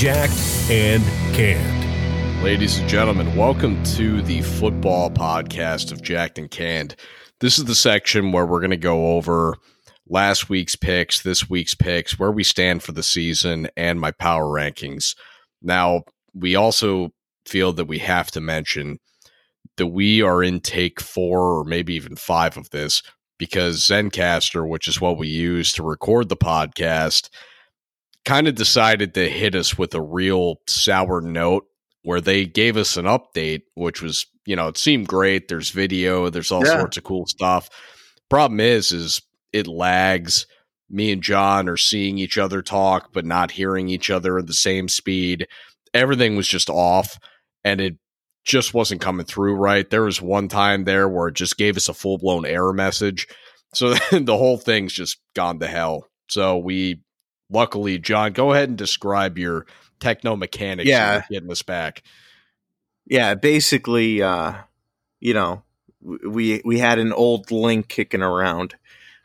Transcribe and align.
Jacked 0.00 0.70
and 0.70 1.04
Canned. 1.34 2.42
Ladies 2.42 2.78
and 2.78 2.88
gentlemen, 2.88 3.36
welcome 3.36 3.82
to 3.82 4.22
the 4.22 4.40
football 4.40 5.10
podcast 5.10 5.92
of 5.92 6.00
Jacked 6.00 6.38
and 6.38 6.50
Canned. 6.50 6.96
This 7.40 7.58
is 7.58 7.66
the 7.66 7.74
section 7.74 8.32
where 8.32 8.46
we're 8.46 8.60
going 8.60 8.70
to 8.70 8.78
go 8.78 9.08
over 9.08 9.58
last 10.08 10.48
week's 10.48 10.74
picks, 10.74 11.22
this 11.22 11.50
week's 11.50 11.74
picks, 11.74 12.18
where 12.18 12.32
we 12.32 12.42
stand 12.42 12.82
for 12.82 12.92
the 12.92 13.02
season, 13.02 13.68
and 13.76 14.00
my 14.00 14.10
power 14.10 14.46
rankings. 14.46 15.14
Now, 15.60 16.04
we 16.32 16.56
also 16.56 17.10
feel 17.44 17.74
that 17.74 17.84
we 17.84 17.98
have 17.98 18.30
to 18.30 18.40
mention 18.40 19.00
that 19.76 19.88
we 19.88 20.22
are 20.22 20.42
in 20.42 20.60
take 20.60 20.98
four 20.98 21.58
or 21.58 21.64
maybe 21.64 21.92
even 21.92 22.16
five 22.16 22.56
of 22.56 22.70
this 22.70 23.02
because 23.36 23.86
Zencastr, 23.86 24.66
which 24.66 24.88
is 24.88 24.98
what 24.98 25.18
we 25.18 25.28
use 25.28 25.74
to 25.74 25.82
record 25.82 26.30
the 26.30 26.38
podcast, 26.38 27.28
kind 28.24 28.48
of 28.48 28.54
decided 28.54 29.14
to 29.14 29.28
hit 29.28 29.54
us 29.54 29.78
with 29.78 29.94
a 29.94 30.02
real 30.02 30.56
sour 30.66 31.20
note 31.20 31.66
where 32.02 32.20
they 32.20 32.46
gave 32.46 32.76
us 32.76 32.96
an 32.96 33.04
update, 33.04 33.62
which 33.74 34.02
was, 34.02 34.26
you 34.46 34.56
know, 34.56 34.68
it 34.68 34.76
seemed 34.76 35.08
great. 35.08 35.48
There's 35.48 35.70
video, 35.70 36.30
there's 36.30 36.50
all 36.50 36.64
yeah. 36.64 36.78
sorts 36.78 36.96
of 36.96 37.04
cool 37.04 37.26
stuff. 37.26 37.68
Problem 38.28 38.60
is, 38.60 38.92
is 38.92 39.22
it 39.52 39.66
lags. 39.66 40.46
Me 40.88 41.12
and 41.12 41.22
John 41.22 41.68
are 41.68 41.76
seeing 41.76 42.18
each 42.18 42.36
other 42.36 42.62
talk, 42.62 43.12
but 43.12 43.24
not 43.24 43.52
hearing 43.52 43.88
each 43.88 44.10
other 44.10 44.38
at 44.38 44.46
the 44.46 44.54
same 44.54 44.88
speed. 44.88 45.46
Everything 45.94 46.36
was 46.36 46.48
just 46.48 46.68
off, 46.68 47.18
and 47.64 47.80
it 47.80 47.96
just 48.44 48.74
wasn't 48.74 49.00
coming 49.00 49.26
through 49.26 49.54
right. 49.54 49.88
There 49.88 50.02
was 50.02 50.20
one 50.20 50.48
time 50.48 50.84
there 50.84 51.08
where 51.08 51.28
it 51.28 51.34
just 51.34 51.56
gave 51.56 51.76
us 51.76 51.88
a 51.88 51.94
full 51.94 52.18
blown 52.18 52.44
error 52.44 52.72
message. 52.72 53.28
So 53.74 53.94
the 54.12 54.36
whole 54.36 54.58
thing's 54.58 54.92
just 54.92 55.18
gone 55.34 55.60
to 55.60 55.68
hell. 55.68 56.08
So 56.28 56.58
we 56.58 57.02
luckily, 57.50 57.98
John, 57.98 58.32
go 58.32 58.52
ahead 58.52 58.68
and 58.68 58.78
describe 58.78 59.38
your 59.38 59.66
techno 59.98 60.36
mechanics 60.36 60.88
yeah. 60.88 61.22
getting 61.30 61.50
us 61.50 61.62
back. 61.62 62.02
Yeah, 63.06 63.34
basically, 63.34 64.22
uh, 64.22 64.54
you 65.18 65.34
know, 65.34 65.62
we 66.00 66.62
we 66.64 66.78
had 66.78 66.98
an 66.98 67.12
old 67.12 67.50
link 67.50 67.88
kicking 67.88 68.22
around 68.22 68.76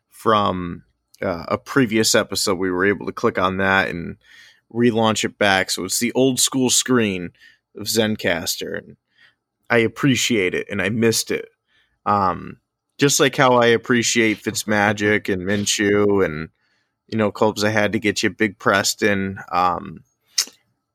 from 0.10 0.84
uh, 1.22 1.46
a 1.48 1.58
previous 1.58 2.16
episode. 2.16 2.58
We 2.58 2.72
were 2.72 2.86
able 2.86 3.06
to 3.06 3.12
click 3.12 3.38
on 3.38 3.58
that 3.58 3.90
and 3.90 4.18
relaunch 4.74 5.24
it 5.24 5.38
back. 5.38 5.70
So 5.70 5.86
it's 5.86 6.00
the 6.00 6.12
old 6.14 6.40
school 6.40 6.70
screen 6.70 7.32
of 7.76 7.88
Zencastr. 7.88 8.78
And 8.78 8.98
I 9.70 9.80
appreciate 9.80 10.54
it 10.54 10.68
and 10.70 10.82
I 10.82 10.90
missed 10.90 11.32
it. 11.32 11.50
Um, 12.06 12.58
just 12.98 13.20
like 13.20 13.36
how 13.36 13.56
I 13.56 13.68
appreciate 13.68 14.44
Fitzmagic 14.44 15.32
and 15.32 15.44
Minshew 15.44 16.26
and 16.26 16.50
you 17.08 17.18
know 17.18 17.32
Colbs. 17.32 17.64
I 17.64 17.70
had 17.70 17.94
to 17.94 18.00
get 18.00 18.24
you 18.24 18.30
Big 18.30 18.58
Preston. 18.60 19.40
Um, 19.52 20.04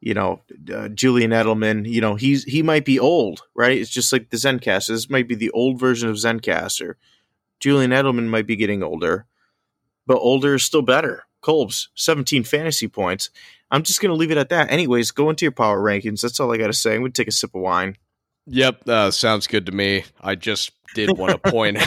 you 0.00 0.14
know 0.14 0.40
uh, 0.74 0.88
Julian 0.88 1.30
Edelman. 1.30 1.88
You 1.88 2.00
know 2.00 2.14
he's 2.14 2.44
he 2.44 2.62
might 2.62 2.84
be 2.84 2.98
old, 2.98 3.42
right? 3.54 3.78
It's 3.78 3.90
just 3.90 4.12
like 4.12 4.30
the 4.30 4.36
Zencastr. 4.36 4.88
This 4.88 5.10
might 5.10 5.28
be 5.28 5.34
the 5.34 5.50
old 5.50 5.78
version 5.78 6.08
of 6.08 6.16
Zencastr. 6.16 6.94
Julian 7.60 7.90
Edelman 7.90 8.28
might 8.28 8.46
be 8.46 8.56
getting 8.56 8.82
older, 8.82 9.26
but 10.06 10.18
older 10.18 10.54
is 10.54 10.62
still 10.62 10.82
better. 10.82 11.24
Colbs, 11.42 11.88
17 11.94 12.44
fantasy 12.44 12.88
points. 12.88 13.30
I'm 13.70 13.82
just 13.82 14.00
going 14.00 14.10
to 14.10 14.16
leave 14.16 14.30
it 14.30 14.36
at 14.36 14.48
that. 14.50 14.70
Anyways, 14.70 15.10
go 15.10 15.30
into 15.30 15.44
your 15.44 15.52
power 15.52 15.78
rankings. 15.80 16.20
That's 16.20 16.40
all 16.40 16.52
I 16.52 16.58
got 16.58 16.66
to 16.66 16.72
say. 16.72 16.94
I'm 16.94 17.00
going 17.00 17.12
to 17.12 17.22
take 17.22 17.28
a 17.28 17.32
sip 17.32 17.54
of 17.54 17.62
wine. 17.62 17.96
Yep, 18.46 18.88
uh, 18.88 19.10
sounds 19.10 19.46
good 19.46 19.66
to 19.66 19.72
me. 19.72 20.04
I 20.20 20.34
just 20.34 20.72
did 20.94 21.16
want 21.16 21.42
to 21.42 21.50
point. 21.50 21.78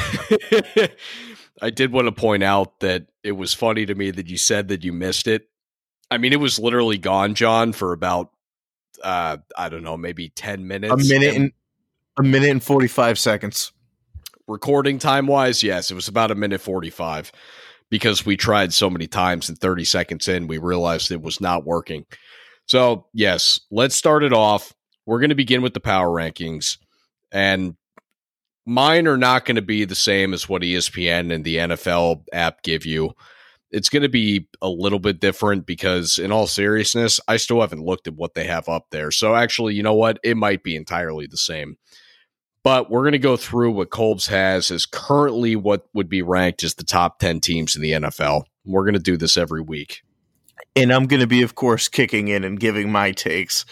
I 1.64 1.70
did 1.70 1.94
want 1.94 2.08
to 2.08 2.12
point 2.12 2.44
out 2.44 2.82
that 2.82 3.08
it 3.24 3.32
was 3.32 3.54
funny 3.54 3.86
to 3.86 3.96
me 3.96 4.12
that 4.12 4.28
you 4.28 4.38
said 4.38 4.68
that 4.68 4.84
you 4.84 4.92
missed 4.92 5.28
it. 5.28 5.48
I 6.12 6.18
mean, 6.18 6.34
it 6.34 6.40
was 6.40 6.60
literally 6.60 6.98
gone, 6.98 7.36
John, 7.36 7.72
for 7.72 7.94
about 7.94 8.32
uh, 9.02 9.38
I 9.58 9.70
don't 9.70 9.84
know, 9.84 9.98
maybe 9.98 10.30
ten 10.30 10.68
minutes. 10.68 10.94
A 10.94 10.98
minute 10.98 11.36
and, 11.36 11.44
and 11.46 11.54
a 12.18 12.24
minute 12.24 12.50
and 12.50 12.64
forty 12.64 12.88
five 12.88 13.18
seconds. 13.18 13.72
Recording 14.46 15.00
time 15.00 15.26
wise, 15.26 15.64
yes, 15.64 15.90
it 15.90 15.96
was 15.96 16.10
about 16.10 16.32
a 16.32 16.36
minute 16.36 16.60
forty 16.60 16.90
five 16.90 17.32
because 17.90 18.26
we 18.26 18.36
tried 18.36 18.74
so 18.74 18.90
many 18.90 19.06
times 19.06 19.50
and 19.50 19.60
30 19.60 19.84
seconds 19.84 20.28
in 20.28 20.48
we 20.48 20.58
realized 20.58 21.12
it 21.12 21.22
was 21.22 21.40
not 21.40 21.64
working. 21.64 22.08
So, 22.66 23.06
yes, 23.14 23.60
let's 23.70 23.96
start 23.96 24.24
it 24.24 24.34
off. 24.34 24.74
We're 25.06 25.20
going 25.20 25.30
to 25.30 25.36
begin 25.36 25.62
with 25.62 25.76
the 25.76 25.80
power 25.80 26.08
rankings. 26.08 26.80
And 27.32 27.76
mine 28.66 29.08
are 29.08 29.18
not 29.18 29.46
going 29.46 29.56
to 29.56 29.62
be 29.62 29.86
the 29.86 29.96
same 29.96 30.34
as 30.34 30.48
what 30.48 30.62
ESPN 30.62 31.34
and 31.34 31.44
the 31.44 31.58
NFL 31.58 32.24
app 32.32 32.64
give 32.64 32.86
you. 32.86 33.14
It's 33.72 33.90
going 33.90 34.04
to 34.04 34.10
be 34.10 34.48
a 34.62 34.70
little 34.70 35.00
bit 35.00 35.20
different 35.20 35.66
because, 35.66 36.20
in 36.20 36.32
all 36.32 36.46
seriousness, 36.46 37.20
I 37.28 37.38
still 37.38 37.62
haven't 37.62 37.84
looked 37.84 38.08
at 38.08 38.14
what 38.14 38.36
they 38.36 38.46
have 38.46 38.70
up 38.70 38.86
there. 38.92 39.10
So, 39.10 39.36
actually, 39.36 39.74
you 39.74 39.82
know 39.82 39.96
what? 39.96 40.20
It 40.24 40.38
might 40.38 40.64
be 40.64 40.76
entirely 40.76 41.26
the 41.26 41.38
same. 41.38 41.78
But 42.64 42.90
we're 42.90 43.02
going 43.02 43.14
to 43.14 43.20
go 43.20 43.36
through 43.36 43.72
what 43.72 43.90
Colbs 43.90 44.28
has 44.30 44.72
as 44.72 44.86
currently 44.86 45.56
what 45.56 45.86
would 45.94 46.08
be 46.08 46.22
ranked 46.22 46.64
as 46.64 46.76
the 46.76 46.86
top 46.86 47.20
10 47.20 47.42
teams 47.42 47.76
in 47.76 47.82
the 47.82 47.92
NFL. 47.92 48.44
We're 48.64 48.84
going 48.84 48.94
to 48.94 49.00
do 49.00 49.18
this 49.18 49.38
every 49.38 49.62
week. 49.62 50.04
And 50.76 50.94
I'm 50.94 51.08
going 51.08 51.20
to 51.20 51.28
be, 51.28 51.42
of 51.42 51.56
course, 51.56 51.90
kicking 51.90 52.30
in 52.30 52.44
and 52.44 52.60
giving 52.60 52.92
my 52.92 53.12
takes 53.12 53.66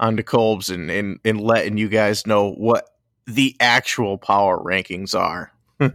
onto 0.00 0.22
Colbs 0.22 0.72
and, 0.72 0.90
and, 0.90 1.18
and 1.24 1.40
letting 1.40 1.76
you 1.76 1.88
guys 1.88 2.26
know 2.26 2.52
what 2.52 2.88
the 3.28 3.54
actual 3.60 4.16
power 4.16 4.58
rankings 4.58 5.14
are. 5.14 5.52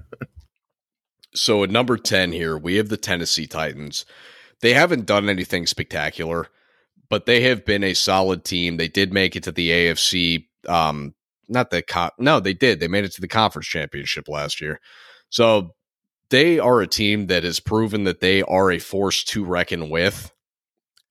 so 1.34 1.64
at 1.64 1.72
number 1.72 1.98
10 1.98 2.32
here, 2.32 2.58
we 2.58 2.76
have 2.76 2.90
the 2.90 2.98
Tennessee 2.98 3.48
Titans. 3.48 4.06
They 4.62 4.74
haven't 4.74 5.08
done 5.08 5.28
anything 5.28 5.66
spectacular, 5.66 6.48
but 7.10 7.26
they 7.26 7.42
have 7.42 7.66
been 7.66 7.84
a 7.84 7.96
solid 7.96 8.46
team. 8.46 8.78
They 8.78 8.88
did 8.88 9.12
make 9.12 9.36
it 9.36 9.44
to 9.44 9.52
the 9.52 9.70
AFC 9.70 10.46
um 10.70 11.14
not 11.50 11.72
the 11.72 11.82
con- 11.82 12.12
no, 12.18 12.40
they 12.40 12.54
did. 12.54 12.80
They 12.80 12.88
made 12.88 13.04
it 13.04 13.12
to 13.14 13.22
the 13.22 13.28
conference 13.28 13.68
championship 13.68 14.30
last 14.30 14.62
year. 14.62 14.80
So 15.30 15.76
they 16.30 16.58
are 16.58 16.80
a 16.80 16.88
team 16.88 17.28
that 17.28 17.44
has 17.44 17.60
proven 17.60 18.06
that 18.06 18.22
they 18.22 18.44
are 18.44 18.72
a 18.72 18.80
force 18.80 19.26
to 19.26 19.44
reckon 19.44 19.90
with 19.90 20.32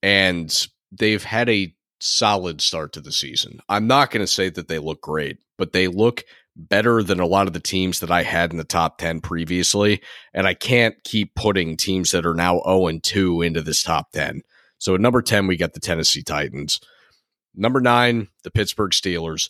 and 0.01 0.67
they've 0.91 1.23
had 1.23 1.49
a 1.49 1.75
solid 2.03 2.61
start 2.61 2.93
to 2.93 3.01
the 3.01 3.11
season. 3.11 3.59
I'm 3.69 3.87
not 3.87 4.11
going 4.11 4.23
to 4.23 4.31
say 4.31 4.49
that 4.49 4.67
they 4.67 4.79
look 4.79 5.01
great, 5.01 5.37
but 5.57 5.71
they 5.71 5.87
look 5.87 6.23
better 6.55 7.01
than 7.01 7.19
a 7.19 7.25
lot 7.25 7.47
of 7.47 7.53
the 7.53 7.59
teams 7.59 7.99
that 8.01 8.11
I 8.11 8.23
had 8.23 8.51
in 8.51 8.57
the 8.57 8.63
top 8.63 8.97
10 8.97 9.21
previously. 9.21 10.01
And 10.33 10.45
I 10.45 10.53
can't 10.53 10.95
keep 11.03 11.33
putting 11.35 11.77
teams 11.77 12.11
that 12.11 12.25
are 12.25 12.35
now 12.35 12.61
0 12.65 12.87
and 12.87 13.01
2 13.01 13.41
into 13.41 13.61
this 13.61 13.81
top 13.81 14.11
10. 14.11 14.41
So 14.77 14.95
at 14.95 15.01
number 15.01 15.21
10, 15.21 15.47
we 15.47 15.57
got 15.57 15.73
the 15.73 15.79
Tennessee 15.79 16.23
Titans. 16.23 16.79
Number 17.55 17.79
nine, 17.79 18.27
the 18.43 18.51
Pittsburgh 18.51 18.91
Steelers. 18.91 19.49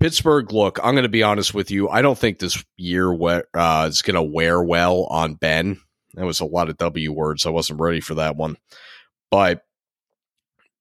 Pittsburgh, 0.00 0.52
look, 0.52 0.78
I'm 0.82 0.94
going 0.94 1.02
to 1.04 1.08
be 1.08 1.22
honest 1.22 1.54
with 1.54 1.70
you. 1.70 1.88
I 1.88 2.02
don't 2.02 2.18
think 2.18 2.38
this 2.38 2.64
year 2.76 3.12
uh, 3.12 3.86
is 3.88 4.02
going 4.02 4.14
to 4.14 4.22
wear 4.22 4.62
well 4.62 5.04
on 5.04 5.34
Ben. 5.34 5.78
That 6.14 6.24
was 6.24 6.40
a 6.40 6.46
lot 6.46 6.68
of 6.68 6.78
W 6.78 7.12
words. 7.12 7.46
I 7.46 7.50
wasn't 7.50 7.80
ready 7.80 8.00
for 8.00 8.14
that 8.14 8.36
one. 8.36 8.56
But 9.30 9.62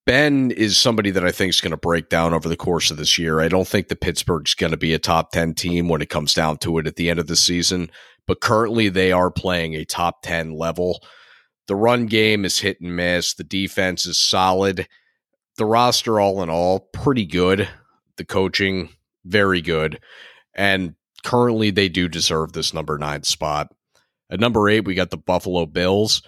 Ben 0.09 0.49
is 0.49 0.75
somebody 0.75 1.11
that 1.11 1.23
I 1.23 1.31
think 1.31 1.51
is 1.51 1.61
going 1.61 1.69
to 1.69 1.77
break 1.77 2.09
down 2.09 2.33
over 2.33 2.49
the 2.49 2.57
course 2.57 2.89
of 2.89 2.97
this 2.97 3.19
year. 3.19 3.41
I 3.41 3.47
don't 3.47 3.67
think 3.67 3.89
that 3.89 4.01
Pittsburgh's 4.01 4.55
going 4.55 4.71
to 4.71 4.77
be 4.77 4.95
a 4.95 4.97
top 4.97 5.29
10 5.29 5.53
team 5.53 5.87
when 5.87 6.01
it 6.01 6.09
comes 6.09 6.33
down 6.33 6.57
to 6.61 6.79
it 6.79 6.87
at 6.87 6.95
the 6.95 7.11
end 7.11 7.19
of 7.19 7.27
the 7.27 7.35
season, 7.35 7.91
but 8.25 8.41
currently 8.41 8.89
they 8.89 9.11
are 9.11 9.29
playing 9.29 9.75
a 9.75 9.85
top 9.85 10.23
10 10.23 10.53
level. 10.53 11.03
The 11.67 11.75
run 11.75 12.07
game 12.07 12.43
is 12.43 12.57
hit 12.57 12.81
and 12.81 12.95
miss, 12.95 13.35
the 13.35 13.43
defense 13.43 14.07
is 14.07 14.17
solid. 14.17 14.87
The 15.57 15.65
roster, 15.65 16.19
all 16.19 16.41
in 16.41 16.49
all, 16.49 16.89
pretty 16.91 17.27
good. 17.27 17.69
The 18.17 18.25
coaching, 18.25 18.89
very 19.25 19.61
good. 19.61 19.99
And 20.55 20.95
currently 21.23 21.69
they 21.69 21.87
do 21.87 22.09
deserve 22.09 22.53
this 22.53 22.73
number 22.73 22.97
nine 22.97 23.21
spot. 23.21 23.75
At 24.31 24.39
number 24.39 24.69
eight, 24.69 24.85
we 24.85 24.95
got 24.95 25.11
the 25.11 25.17
Buffalo 25.17 25.67
Bills. 25.67 26.23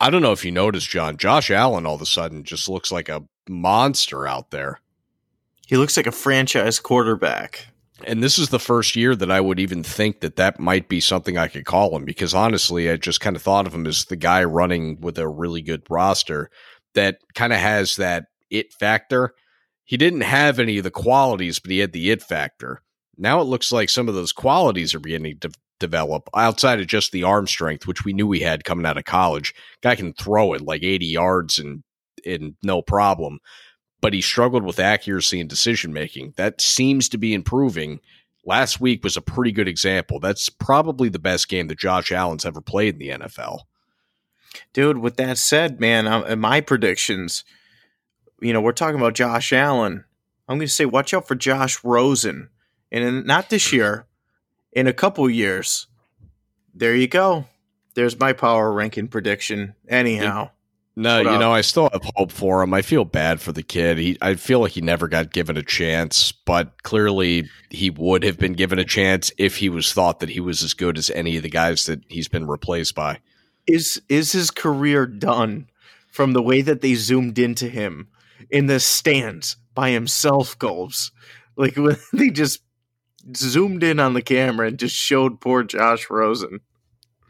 I 0.00 0.10
don't 0.10 0.22
know 0.22 0.32
if 0.32 0.44
you 0.44 0.52
noticed, 0.52 0.88
John. 0.88 1.16
Josh 1.16 1.50
Allen 1.50 1.86
all 1.86 1.96
of 1.96 2.02
a 2.02 2.06
sudden 2.06 2.44
just 2.44 2.68
looks 2.68 2.92
like 2.92 3.08
a 3.08 3.24
monster 3.48 4.26
out 4.26 4.50
there. 4.50 4.80
He 5.66 5.76
looks 5.76 5.96
like 5.96 6.06
a 6.06 6.12
franchise 6.12 6.78
quarterback. 6.78 7.66
And 8.04 8.22
this 8.22 8.38
is 8.38 8.50
the 8.50 8.60
first 8.60 8.94
year 8.94 9.16
that 9.16 9.30
I 9.30 9.40
would 9.40 9.58
even 9.58 9.82
think 9.82 10.20
that 10.20 10.36
that 10.36 10.60
might 10.60 10.88
be 10.88 11.00
something 11.00 11.36
I 11.36 11.48
could 11.48 11.64
call 11.64 11.96
him 11.96 12.04
because 12.04 12.32
honestly, 12.32 12.88
I 12.88 12.96
just 12.96 13.20
kind 13.20 13.34
of 13.34 13.42
thought 13.42 13.66
of 13.66 13.74
him 13.74 13.86
as 13.86 14.04
the 14.04 14.16
guy 14.16 14.44
running 14.44 15.00
with 15.00 15.18
a 15.18 15.26
really 15.26 15.62
good 15.62 15.82
roster 15.90 16.48
that 16.94 17.18
kind 17.34 17.52
of 17.52 17.58
has 17.58 17.96
that 17.96 18.26
it 18.50 18.72
factor. 18.72 19.34
He 19.84 19.96
didn't 19.96 20.20
have 20.20 20.60
any 20.60 20.78
of 20.78 20.84
the 20.84 20.90
qualities, 20.92 21.58
but 21.58 21.72
he 21.72 21.78
had 21.78 21.92
the 21.92 22.10
it 22.10 22.22
factor. 22.22 22.82
Now 23.16 23.40
it 23.40 23.44
looks 23.44 23.72
like 23.72 23.88
some 23.88 24.08
of 24.08 24.14
those 24.14 24.32
qualities 24.32 24.94
are 24.94 25.00
beginning 25.00 25.38
to 25.40 25.50
develop 25.78 26.28
outside 26.34 26.80
of 26.80 26.86
just 26.86 27.12
the 27.12 27.24
arm 27.24 27.46
strength, 27.46 27.86
which 27.86 28.04
we 28.04 28.12
knew 28.12 28.30
he 28.32 28.40
had 28.40 28.64
coming 28.64 28.86
out 28.86 28.98
of 28.98 29.04
college. 29.04 29.54
Guy 29.82 29.94
can 29.94 30.12
throw 30.12 30.52
it 30.52 30.62
like 30.62 30.82
80 30.82 31.06
yards 31.06 31.58
and 31.58 31.82
and 32.26 32.54
no 32.62 32.82
problem. 32.82 33.38
But 34.00 34.12
he 34.12 34.20
struggled 34.20 34.64
with 34.64 34.78
accuracy 34.78 35.40
and 35.40 35.48
decision 35.48 35.92
making. 35.92 36.34
That 36.36 36.60
seems 36.60 37.08
to 37.10 37.18
be 37.18 37.34
improving. 37.34 38.00
Last 38.44 38.80
week 38.80 39.02
was 39.04 39.16
a 39.16 39.22
pretty 39.22 39.52
good 39.52 39.68
example. 39.68 40.20
That's 40.20 40.48
probably 40.48 41.08
the 41.08 41.18
best 41.18 41.48
game 41.48 41.68
that 41.68 41.78
Josh 41.78 42.12
Allen's 42.12 42.46
ever 42.46 42.60
played 42.60 42.94
in 42.94 42.98
the 42.98 43.26
NFL. 43.26 43.60
Dude, 44.72 44.98
with 44.98 45.16
that 45.16 45.38
said, 45.38 45.80
man, 45.80 46.06
uh, 46.06 46.34
my 46.36 46.60
predictions 46.60 47.44
you 48.40 48.52
know, 48.52 48.60
we're 48.60 48.72
talking 48.72 48.98
about 48.98 49.14
Josh 49.14 49.52
Allen. 49.52 50.04
I'm 50.48 50.58
going 50.58 50.66
to 50.66 50.72
say, 50.72 50.86
watch 50.86 51.12
out 51.12 51.28
for 51.28 51.34
Josh 51.34 51.82
Rosen. 51.84 52.50
And 52.90 53.04
in, 53.04 53.26
not 53.26 53.50
this 53.50 53.72
year, 53.72 54.06
in 54.78 54.86
a 54.86 54.92
couple 54.92 55.28
years. 55.28 55.88
There 56.72 56.94
you 56.94 57.08
go. 57.08 57.46
There's 57.94 58.18
my 58.18 58.32
power 58.32 58.72
ranking 58.72 59.08
prediction. 59.08 59.74
Anyhow. 59.88 60.50
No, 60.94 61.18
you 61.18 61.38
know, 61.38 61.52
I 61.52 61.60
still 61.60 61.88
have 61.92 62.02
hope 62.16 62.32
for 62.32 62.60
him. 62.60 62.74
I 62.74 62.82
feel 62.82 63.04
bad 63.04 63.40
for 63.40 63.52
the 63.52 63.62
kid. 63.62 63.98
He, 63.98 64.18
I 64.20 64.34
feel 64.34 64.58
like 64.60 64.72
he 64.72 64.80
never 64.80 65.06
got 65.06 65.32
given 65.32 65.56
a 65.56 65.62
chance, 65.62 66.32
but 66.32 66.82
clearly 66.82 67.48
he 67.70 67.90
would 67.90 68.24
have 68.24 68.36
been 68.36 68.54
given 68.54 68.80
a 68.80 68.84
chance 68.84 69.30
if 69.38 69.58
he 69.58 69.68
was 69.68 69.92
thought 69.92 70.18
that 70.18 70.30
he 70.30 70.40
was 70.40 70.62
as 70.62 70.74
good 70.74 70.98
as 70.98 71.08
any 71.10 71.36
of 71.36 71.44
the 71.44 71.50
guys 71.50 71.86
that 71.86 72.00
he's 72.08 72.26
been 72.26 72.48
replaced 72.48 72.96
by. 72.96 73.20
Is 73.68 74.02
is 74.08 74.32
his 74.32 74.50
career 74.50 75.06
done 75.06 75.68
from 76.10 76.32
the 76.32 76.42
way 76.42 76.62
that 76.62 76.80
they 76.80 76.94
zoomed 76.94 77.38
into 77.38 77.68
him 77.68 78.08
in 78.50 78.66
the 78.66 78.80
stands 78.80 79.56
by 79.74 79.90
himself, 79.90 80.58
Colbs? 80.58 81.12
Like 81.56 81.76
when 81.76 81.96
they 82.12 82.30
just 82.30 82.60
zoomed 83.36 83.82
in 83.82 84.00
on 84.00 84.14
the 84.14 84.22
camera 84.22 84.68
and 84.68 84.78
just 84.78 84.96
showed 84.96 85.40
poor 85.40 85.62
Josh 85.62 86.08
Rosen. 86.10 86.60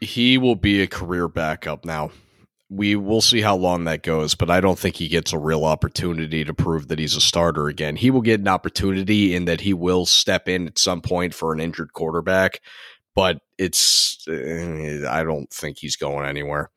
He 0.01 0.37
will 0.37 0.55
be 0.55 0.81
a 0.81 0.87
career 0.87 1.27
backup 1.27 1.85
now 1.85 2.11
we 2.69 2.95
will 2.95 3.21
see 3.21 3.41
how 3.41 3.55
long 3.55 3.85
that 3.85 4.03
goes, 4.03 4.35
but 4.35 4.49
I 4.49 4.61
don't 4.61 4.77
think 4.77 4.95
he 4.95 5.07
gets 5.07 5.33
a 5.33 5.39
real 5.39 5.65
opportunity 5.65 6.43
to 6.43 6.53
prove 6.53 6.87
that 6.87 6.99
he's 6.99 7.15
a 7.15 7.21
starter 7.21 7.67
again. 7.67 7.95
He 7.95 8.11
will 8.11 8.21
get 8.21 8.39
an 8.39 8.47
opportunity 8.47 9.35
in 9.35 9.45
that 9.45 9.61
he 9.61 9.73
will 9.73 10.05
step 10.05 10.47
in 10.47 10.67
at 10.67 10.77
some 10.77 11.01
point 11.01 11.33
for 11.33 11.51
an 11.51 11.59
injured 11.59 11.93
quarterback, 11.93 12.61
but 13.15 13.41
it's 13.57 14.23
uh, 14.27 15.07
I 15.09 15.23
don't 15.23 15.49
think 15.49 15.79
he's 15.79 15.95
going 15.95 16.27
anywhere. 16.27 16.69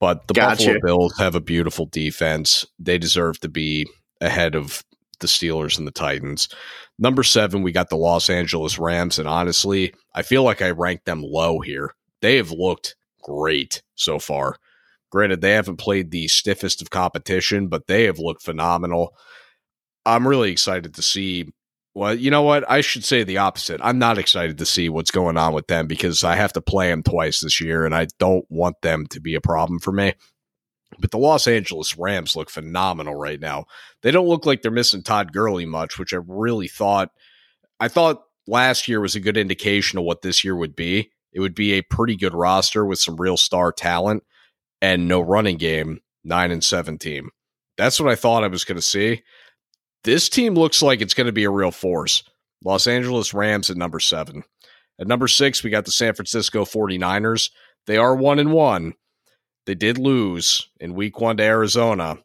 But 0.00 0.26
the 0.26 0.34
gotcha. 0.34 0.64
Buffalo 0.64 0.80
Bills 0.82 1.18
have 1.18 1.36
a 1.36 1.40
beautiful 1.40 1.86
defense. 1.86 2.66
They 2.80 2.98
deserve 2.98 3.38
to 3.40 3.48
be 3.48 3.86
ahead 4.20 4.56
of 4.56 4.82
the 5.20 5.28
Steelers 5.28 5.78
and 5.78 5.86
the 5.86 5.92
Titans. 5.92 6.48
Number 7.02 7.24
7, 7.24 7.62
we 7.62 7.72
got 7.72 7.90
the 7.90 7.96
Los 7.96 8.30
Angeles 8.30 8.78
Rams 8.78 9.18
and 9.18 9.26
honestly, 9.26 9.92
I 10.14 10.22
feel 10.22 10.44
like 10.44 10.62
I 10.62 10.70
ranked 10.70 11.04
them 11.04 11.20
low 11.20 11.58
here. 11.58 11.96
They 12.20 12.36
have 12.36 12.52
looked 12.52 12.94
great 13.24 13.82
so 13.96 14.20
far. 14.20 14.56
Granted, 15.10 15.40
they 15.40 15.50
haven't 15.50 15.78
played 15.78 16.12
the 16.12 16.28
stiffest 16.28 16.80
of 16.80 16.90
competition, 16.90 17.66
but 17.66 17.88
they 17.88 18.04
have 18.04 18.20
looked 18.20 18.44
phenomenal. 18.44 19.16
I'm 20.06 20.28
really 20.28 20.52
excited 20.52 20.94
to 20.94 21.02
see. 21.02 21.52
Well, 21.92 22.14
you 22.14 22.30
know 22.30 22.42
what? 22.42 22.70
I 22.70 22.82
should 22.82 23.02
say 23.02 23.24
the 23.24 23.38
opposite. 23.38 23.80
I'm 23.82 23.98
not 23.98 24.16
excited 24.16 24.58
to 24.58 24.64
see 24.64 24.88
what's 24.88 25.10
going 25.10 25.36
on 25.36 25.54
with 25.54 25.66
them 25.66 25.88
because 25.88 26.22
I 26.22 26.36
have 26.36 26.52
to 26.52 26.60
play 26.60 26.88
them 26.88 27.02
twice 27.02 27.40
this 27.40 27.60
year, 27.60 27.84
and 27.84 27.96
I 27.96 28.06
don't 28.20 28.46
want 28.48 28.80
them 28.80 29.06
to 29.08 29.20
be 29.20 29.34
a 29.34 29.40
problem 29.40 29.80
for 29.80 29.90
me. 29.90 30.14
But 31.02 31.10
the 31.10 31.18
Los 31.18 31.48
Angeles 31.48 31.98
Rams 31.98 32.36
look 32.36 32.48
phenomenal 32.48 33.16
right 33.16 33.40
now. 33.40 33.66
They 34.02 34.12
don't 34.12 34.28
look 34.28 34.46
like 34.46 34.62
they're 34.62 34.70
missing 34.70 35.02
Todd 35.02 35.32
Gurley 35.32 35.66
much, 35.66 35.98
which 35.98 36.14
I 36.14 36.20
really 36.26 36.68
thought. 36.68 37.10
I 37.80 37.88
thought 37.88 38.22
last 38.46 38.86
year 38.86 39.00
was 39.00 39.16
a 39.16 39.20
good 39.20 39.36
indication 39.36 39.98
of 39.98 40.04
what 40.04 40.22
this 40.22 40.44
year 40.44 40.54
would 40.54 40.76
be. 40.76 41.10
It 41.32 41.40
would 41.40 41.56
be 41.56 41.72
a 41.72 41.82
pretty 41.82 42.14
good 42.16 42.34
roster 42.34 42.86
with 42.86 43.00
some 43.00 43.16
real 43.16 43.36
star 43.36 43.72
talent 43.72 44.22
and 44.80 45.08
no 45.08 45.20
running 45.20 45.56
game, 45.56 46.00
nine 46.22 46.52
and 46.52 46.62
seven 46.62 46.98
team. 46.98 47.30
That's 47.76 47.98
what 47.98 48.10
I 48.10 48.14
thought 48.14 48.44
I 48.44 48.48
was 48.48 48.64
going 48.64 48.76
to 48.76 48.82
see. 48.82 49.22
This 50.04 50.28
team 50.28 50.54
looks 50.54 50.82
like 50.82 51.00
it's 51.00 51.14
going 51.14 51.26
to 51.26 51.32
be 51.32 51.44
a 51.44 51.50
real 51.50 51.72
force. 51.72 52.22
Los 52.64 52.86
Angeles 52.86 53.34
Rams 53.34 53.70
at 53.70 53.76
number 53.76 53.98
seven. 53.98 54.44
At 55.00 55.08
number 55.08 55.26
six, 55.26 55.64
we 55.64 55.70
got 55.70 55.84
the 55.84 55.90
San 55.90 56.14
Francisco 56.14 56.64
49ers. 56.64 57.50
They 57.86 57.96
are 57.96 58.14
one 58.14 58.38
and 58.38 58.52
one. 58.52 58.94
They 59.66 59.74
did 59.74 59.98
lose 59.98 60.68
in 60.80 60.94
week 60.94 61.20
one 61.20 61.36
to 61.36 61.42
Arizona, 61.42 62.18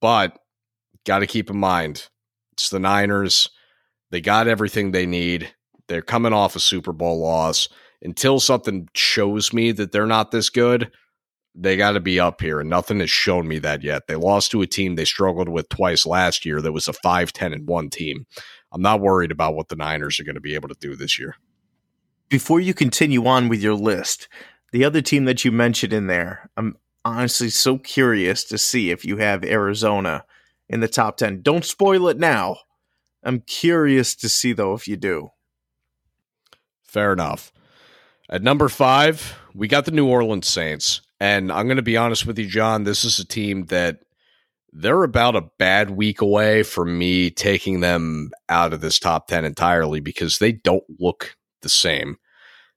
but 0.00 0.38
got 1.04 1.20
to 1.20 1.26
keep 1.26 1.50
in 1.50 1.56
mind 1.56 2.08
it's 2.54 2.70
the 2.70 2.78
Niners. 2.78 3.50
They 4.10 4.20
got 4.20 4.46
everything 4.46 4.92
they 4.92 5.06
need. 5.06 5.52
They're 5.88 6.02
coming 6.02 6.32
off 6.32 6.56
a 6.56 6.60
Super 6.60 6.92
Bowl 6.92 7.20
loss. 7.20 7.68
Until 8.00 8.38
something 8.38 8.88
shows 8.94 9.52
me 9.52 9.72
that 9.72 9.90
they're 9.92 10.06
not 10.06 10.30
this 10.30 10.50
good, 10.50 10.92
they 11.54 11.76
got 11.76 11.92
to 11.92 12.00
be 12.00 12.20
up 12.20 12.40
here, 12.40 12.60
and 12.60 12.70
nothing 12.70 13.00
has 13.00 13.10
shown 13.10 13.48
me 13.48 13.58
that 13.60 13.82
yet. 13.82 14.06
They 14.06 14.16
lost 14.16 14.50
to 14.50 14.62
a 14.62 14.66
team 14.66 14.94
they 14.94 15.04
struggled 15.04 15.48
with 15.48 15.68
twice 15.68 16.06
last 16.06 16.44
year 16.44 16.60
that 16.60 16.72
was 16.72 16.88
a 16.88 16.92
5 16.92 17.32
10 17.32 17.52
and 17.52 17.66
1 17.66 17.90
team. 17.90 18.26
I'm 18.72 18.82
not 18.82 19.00
worried 19.00 19.30
about 19.30 19.54
what 19.54 19.68
the 19.68 19.76
Niners 19.76 20.20
are 20.20 20.24
going 20.24 20.34
to 20.34 20.40
be 20.40 20.54
able 20.54 20.68
to 20.68 20.76
do 20.80 20.96
this 20.96 21.18
year. 21.18 21.36
Before 22.28 22.60
you 22.60 22.74
continue 22.74 23.26
on 23.26 23.48
with 23.48 23.62
your 23.62 23.74
list, 23.74 24.28
the 24.74 24.84
other 24.84 25.00
team 25.00 25.24
that 25.26 25.44
you 25.44 25.52
mentioned 25.52 25.92
in 25.92 26.08
there, 26.08 26.50
I'm 26.56 26.76
honestly 27.04 27.48
so 27.48 27.78
curious 27.78 28.42
to 28.42 28.58
see 28.58 28.90
if 28.90 29.04
you 29.04 29.18
have 29.18 29.44
Arizona 29.44 30.24
in 30.68 30.80
the 30.80 30.88
top 30.88 31.16
10. 31.16 31.42
Don't 31.42 31.64
spoil 31.64 32.08
it 32.08 32.18
now. 32.18 32.56
I'm 33.22 33.42
curious 33.42 34.16
to 34.16 34.28
see, 34.28 34.52
though, 34.52 34.74
if 34.74 34.88
you 34.88 34.96
do. 34.96 35.28
Fair 36.82 37.12
enough. 37.12 37.52
At 38.28 38.42
number 38.42 38.68
five, 38.68 39.38
we 39.54 39.68
got 39.68 39.84
the 39.84 39.92
New 39.92 40.08
Orleans 40.08 40.48
Saints. 40.48 41.02
And 41.20 41.52
I'm 41.52 41.68
going 41.68 41.76
to 41.76 41.82
be 41.82 41.96
honest 41.96 42.26
with 42.26 42.36
you, 42.36 42.48
John. 42.48 42.82
This 42.82 43.04
is 43.04 43.20
a 43.20 43.24
team 43.24 43.66
that 43.66 44.00
they're 44.72 45.04
about 45.04 45.36
a 45.36 45.50
bad 45.56 45.90
week 45.90 46.20
away 46.20 46.64
from 46.64 46.98
me 46.98 47.30
taking 47.30 47.78
them 47.78 48.32
out 48.48 48.72
of 48.72 48.80
this 48.80 48.98
top 48.98 49.28
10 49.28 49.44
entirely 49.44 50.00
because 50.00 50.40
they 50.40 50.50
don't 50.50 50.82
look 50.98 51.36
the 51.62 51.68
same. 51.68 52.16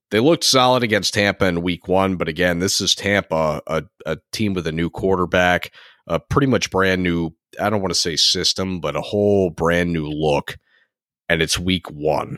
They 0.09 0.19
looked 0.19 0.43
solid 0.43 0.83
against 0.83 1.13
Tampa 1.13 1.45
in 1.45 1.61
week 1.61 1.87
one, 1.87 2.15
but 2.15 2.29
again, 2.29 2.59
this 2.59 2.79
is 2.79 2.95
Tampa, 2.95 3.61
a, 3.67 3.83
a 4.05 4.17
team 4.31 4.53
with 4.53 4.65
a 4.65 4.71
new 4.71 4.89
quarterback, 4.89 5.73
a 6.07 6.19
pretty 6.19 6.47
much 6.47 6.71
brand 6.71 7.03
new, 7.03 7.31
I 7.59 7.69
don't 7.69 7.81
want 7.81 7.93
to 7.93 7.99
say 7.99 8.15
system, 8.15 8.79
but 8.79 8.95
a 8.95 9.01
whole 9.01 9.49
brand 9.49 9.91
new 9.91 10.07
look. 10.07 10.57
And 11.27 11.41
it's 11.41 11.59
week 11.59 11.91
one 11.91 12.37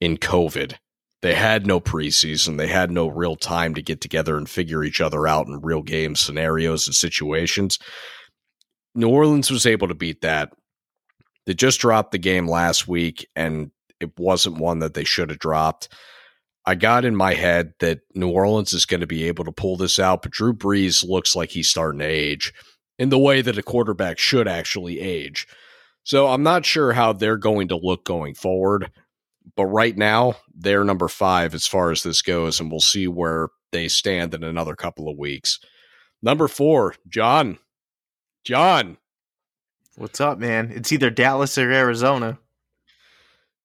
in 0.00 0.18
COVID. 0.18 0.74
They 1.22 1.34
had 1.34 1.66
no 1.66 1.80
preseason. 1.80 2.58
They 2.58 2.66
had 2.66 2.90
no 2.90 3.08
real 3.08 3.36
time 3.36 3.74
to 3.74 3.82
get 3.82 4.00
together 4.00 4.36
and 4.36 4.50
figure 4.50 4.84
each 4.84 5.00
other 5.00 5.26
out 5.26 5.46
in 5.46 5.60
real 5.62 5.82
game 5.82 6.14
scenarios 6.16 6.86
and 6.86 6.94
situations. 6.94 7.78
New 8.94 9.08
Orleans 9.08 9.50
was 9.50 9.64
able 9.64 9.88
to 9.88 9.94
beat 9.94 10.20
that. 10.20 10.52
They 11.46 11.54
just 11.54 11.80
dropped 11.80 12.12
the 12.12 12.18
game 12.18 12.48
last 12.48 12.86
week, 12.86 13.26
and 13.34 13.70
it 14.00 14.10
wasn't 14.18 14.58
one 14.58 14.80
that 14.80 14.94
they 14.94 15.04
should 15.04 15.30
have 15.30 15.38
dropped. 15.38 15.88
I 16.64 16.74
got 16.74 17.04
in 17.04 17.16
my 17.16 17.34
head 17.34 17.74
that 17.80 18.00
New 18.14 18.30
Orleans 18.30 18.72
is 18.72 18.86
going 18.86 19.00
to 19.00 19.06
be 19.06 19.24
able 19.24 19.44
to 19.44 19.52
pull 19.52 19.76
this 19.76 19.98
out, 19.98 20.22
but 20.22 20.30
Drew 20.30 20.52
Brees 20.52 21.06
looks 21.06 21.34
like 21.34 21.50
he's 21.50 21.68
starting 21.68 21.98
to 21.98 22.04
age 22.04 22.52
in 22.98 23.08
the 23.08 23.18
way 23.18 23.42
that 23.42 23.58
a 23.58 23.62
quarterback 23.62 24.18
should 24.18 24.46
actually 24.46 25.00
age. 25.00 25.48
So 26.04 26.28
I'm 26.28 26.42
not 26.42 26.64
sure 26.64 26.92
how 26.92 27.12
they're 27.12 27.36
going 27.36 27.68
to 27.68 27.76
look 27.76 28.04
going 28.04 28.34
forward. 28.34 28.90
But 29.56 29.66
right 29.66 29.96
now, 29.96 30.36
they're 30.54 30.84
number 30.84 31.08
five 31.08 31.52
as 31.54 31.66
far 31.66 31.90
as 31.90 32.04
this 32.04 32.22
goes, 32.22 32.60
and 32.60 32.70
we'll 32.70 32.80
see 32.80 33.08
where 33.08 33.48
they 33.72 33.88
stand 33.88 34.34
in 34.34 34.44
another 34.44 34.76
couple 34.76 35.08
of 35.08 35.18
weeks. 35.18 35.58
Number 36.22 36.46
four, 36.46 36.94
John. 37.08 37.58
John. 38.44 38.98
What's 39.96 40.20
up, 40.20 40.38
man? 40.38 40.70
It's 40.72 40.92
either 40.92 41.10
Dallas 41.10 41.58
or 41.58 41.72
Arizona. 41.72 42.38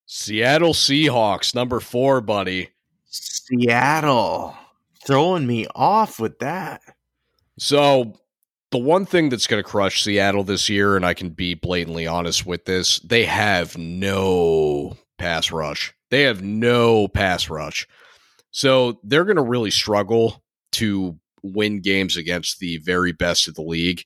Seattle 0.08 0.74
Seahawks, 0.74 1.54
number 1.54 1.80
four, 1.80 2.22
buddy. 2.22 2.70
Seattle. 3.08 4.56
Throwing 5.06 5.48
me 5.48 5.68
off 5.76 6.20
with 6.20 6.40
that. 6.40 6.82
So, 7.58 8.14
the 8.72 8.78
one 8.78 9.06
thing 9.06 9.30
that's 9.30 9.48
going 9.48 9.64
to 9.64 9.70
crush 9.70 10.04
Seattle 10.04 10.44
this 10.44 10.68
year, 10.70 10.96
and 10.96 11.06
I 11.06 11.14
can 11.14 11.30
be 11.30 11.54
blatantly 11.54 12.06
honest 12.06 12.46
with 12.46 12.66
this, 12.66 13.00
they 13.00 13.24
have 13.26 13.78
no 13.78 14.98
pass 15.18 15.52
rush. 15.52 15.94
They 16.10 16.24
have 16.24 16.42
no 16.42 17.08
pass 17.08 17.50
rush. 17.50 17.88
So 18.52 19.00
they're 19.04 19.26
going 19.26 19.38
to 19.38 19.44
really 19.44 19.72
struggle 19.72 20.44
to 20.74 21.18
win 21.44 21.82
games 21.82 22.18
against 22.18 22.60
the 22.60 22.78
very 22.78 23.12
best 23.12 23.48
of 23.48 23.56
the 23.56 23.62
league. 23.62 24.04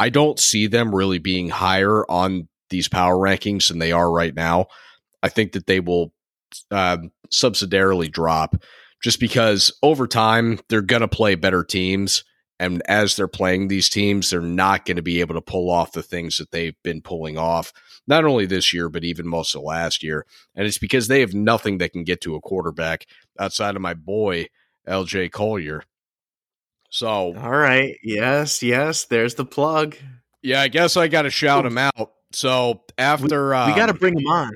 I 0.00 0.10
don't 0.10 0.38
see 0.38 0.66
them 0.66 0.94
really 0.94 1.18
being 1.18 1.48
higher 1.48 2.08
on 2.10 2.48
these 2.70 2.88
power 2.88 3.16
rankings 3.16 3.68
than 3.68 3.78
they 3.78 3.92
are 3.92 4.10
right 4.10 4.34
now. 4.34 4.66
I 5.22 5.28
think 5.28 5.52
that 5.52 5.66
they 5.66 5.80
will 5.80 6.12
uh, 6.70 6.98
subsidiarily 7.32 8.10
drop 8.10 8.56
just 9.02 9.20
because 9.20 9.72
over 9.82 10.06
time 10.06 10.58
they're 10.68 10.82
going 10.82 11.02
to 11.02 11.08
play 11.08 11.34
better 11.34 11.62
teams. 11.62 12.24
And 12.60 12.82
as 12.88 13.16
they're 13.16 13.28
playing 13.28 13.68
these 13.68 13.88
teams, 13.88 14.30
they're 14.30 14.40
not 14.40 14.86
going 14.86 14.96
to 14.96 15.02
be 15.02 15.20
able 15.20 15.34
to 15.34 15.40
pull 15.40 15.70
off 15.70 15.92
the 15.92 16.02
things 16.02 16.38
that 16.38 16.52
they've 16.52 16.80
been 16.82 17.02
pulling 17.02 17.36
off 17.36 17.72
not 18.06 18.24
only 18.24 18.46
this 18.46 18.72
year, 18.72 18.88
but 18.88 19.04
even 19.04 19.26
most 19.26 19.54
of 19.54 19.62
last 19.62 20.02
year. 20.02 20.24
And 20.54 20.66
it's 20.66 20.78
because 20.78 21.08
they 21.08 21.20
have 21.20 21.34
nothing 21.34 21.78
that 21.78 21.92
can 21.92 22.04
get 22.04 22.20
to 22.22 22.36
a 22.36 22.40
quarterback 22.40 23.06
outside 23.38 23.76
of 23.76 23.82
my 23.82 23.94
boy, 23.94 24.46
LJ 24.88 25.32
Collier. 25.32 25.82
So, 26.90 27.34
all 27.36 27.50
right. 27.50 27.98
Yes, 28.02 28.62
yes. 28.62 29.04
There's 29.06 29.34
the 29.34 29.44
plug. 29.44 29.96
Yeah, 30.42 30.60
I 30.60 30.68
guess 30.68 30.96
I 30.96 31.08
got 31.08 31.22
to 31.22 31.30
shout 31.30 31.66
him 31.66 31.76
out. 31.76 32.12
So, 32.32 32.84
after. 32.96 33.50
We, 33.50 33.56
um, 33.56 33.70
we 33.70 33.76
got 33.76 33.86
to 33.86 33.94
bring 33.94 34.18
him 34.18 34.26
on. 34.26 34.52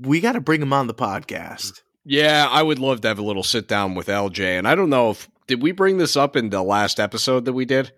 We 0.00 0.20
got 0.20 0.32
to 0.32 0.40
bring 0.40 0.62
him 0.62 0.72
on 0.72 0.86
the 0.86 0.94
podcast. 0.94 1.82
Yeah, 2.04 2.48
I 2.50 2.62
would 2.62 2.78
love 2.78 3.00
to 3.02 3.08
have 3.08 3.18
a 3.18 3.22
little 3.22 3.42
sit 3.42 3.66
down 3.66 3.94
with 3.94 4.08
LJ. 4.08 4.58
And 4.58 4.68
I 4.68 4.74
don't 4.74 4.90
know 4.90 5.10
if. 5.10 5.28
Did 5.46 5.62
we 5.62 5.72
bring 5.72 5.98
this 5.98 6.16
up 6.16 6.36
in 6.36 6.48
the 6.48 6.62
last 6.62 6.98
episode 6.98 7.44
that 7.44 7.52
we 7.52 7.66
did? 7.66 7.92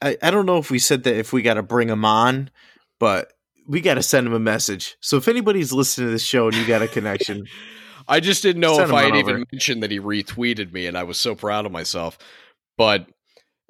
I, 0.00 0.16
I 0.22 0.30
don't 0.30 0.46
know 0.46 0.58
if 0.58 0.70
we 0.70 0.78
said 0.78 1.02
that 1.02 1.16
if 1.16 1.32
we 1.32 1.42
got 1.42 1.54
to 1.54 1.64
bring 1.64 1.88
him 1.88 2.04
on, 2.04 2.50
but 3.00 3.32
we 3.66 3.80
got 3.80 3.94
to 3.94 4.02
send 4.02 4.26
him 4.26 4.32
a 4.32 4.38
message. 4.38 4.96
So 5.00 5.16
if 5.16 5.26
anybody's 5.26 5.72
listening 5.72 6.08
to 6.08 6.12
this 6.12 6.24
show 6.24 6.46
and 6.46 6.56
you 6.56 6.64
got 6.64 6.82
a 6.82 6.86
connection, 6.86 7.46
I 8.08 8.20
just 8.20 8.42
didn't 8.42 8.60
know 8.60 8.80
if 8.80 8.92
I 8.92 9.04
had 9.04 9.16
even 9.16 9.44
mentioned 9.52 9.82
that 9.82 9.90
he 9.90 10.00
retweeted 10.00 10.72
me, 10.72 10.86
and 10.86 10.96
I 10.96 11.02
was 11.02 11.18
so 11.18 11.34
proud 11.34 11.66
of 11.66 11.72
myself. 11.72 12.18
But 12.78 13.06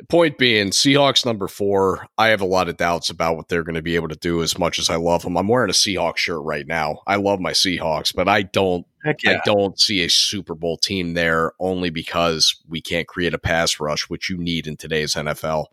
point 0.09 0.39
being, 0.39 0.69
Seahawks 0.69 1.27
number 1.27 1.49
four, 1.49 2.07
I 2.17 2.29
have 2.29 2.41
a 2.41 2.47
lot 2.47 2.69
of 2.69 2.77
doubts 2.77 3.11
about 3.11 3.37
what 3.37 3.49
they're 3.49 3.65
going 3.65 3.75
to 3.75 3.83
be 3.83 3.97
able 3.97 4.09
to 4.09 4.17
do 4.17 4.43
as 4.43 4.57
much 4.57 4.79
as 4.79 4.91
I 4.91 4.97
love 4.97 5.23
them. 5.23 5.37
I'm 5.37 5.49
wearing 5.49 5.71
a 5.71 5.73
Seahawks 5.73 6.19
shirt 6.19 6.43
right 6.45 6.67
now. 6.67 7.01
I 7.07 7.17
love 7.17 7.41
my 7.41 7.53
Seahawks, 7.53 8.15
but 8.15 8.29
I 8.29 8.43
don't 8.43 8.87
heck 9.09 9.27
I 9.27 9.41
don't 9.45 9.79
see 9.81 10.05
a 10.05 10.09
Super 10.11 10.55
Bowl 10.55 10.77
team 10.77 11.15
there 11.15 11.53
only 11.59 11.91
because 11.91 12.57
we 12.69 12.81
can't 12.81 13.07
create 13.07 13.35
a 13.35 13.39
pass 13.39 13.81
rush, 13.81 14.09
which 14.09 14.29
you 14.31 14.37
need 14.39 14.67
in 14.67 14.77
today's 14.77 15.15
NFL. 15.15 15.67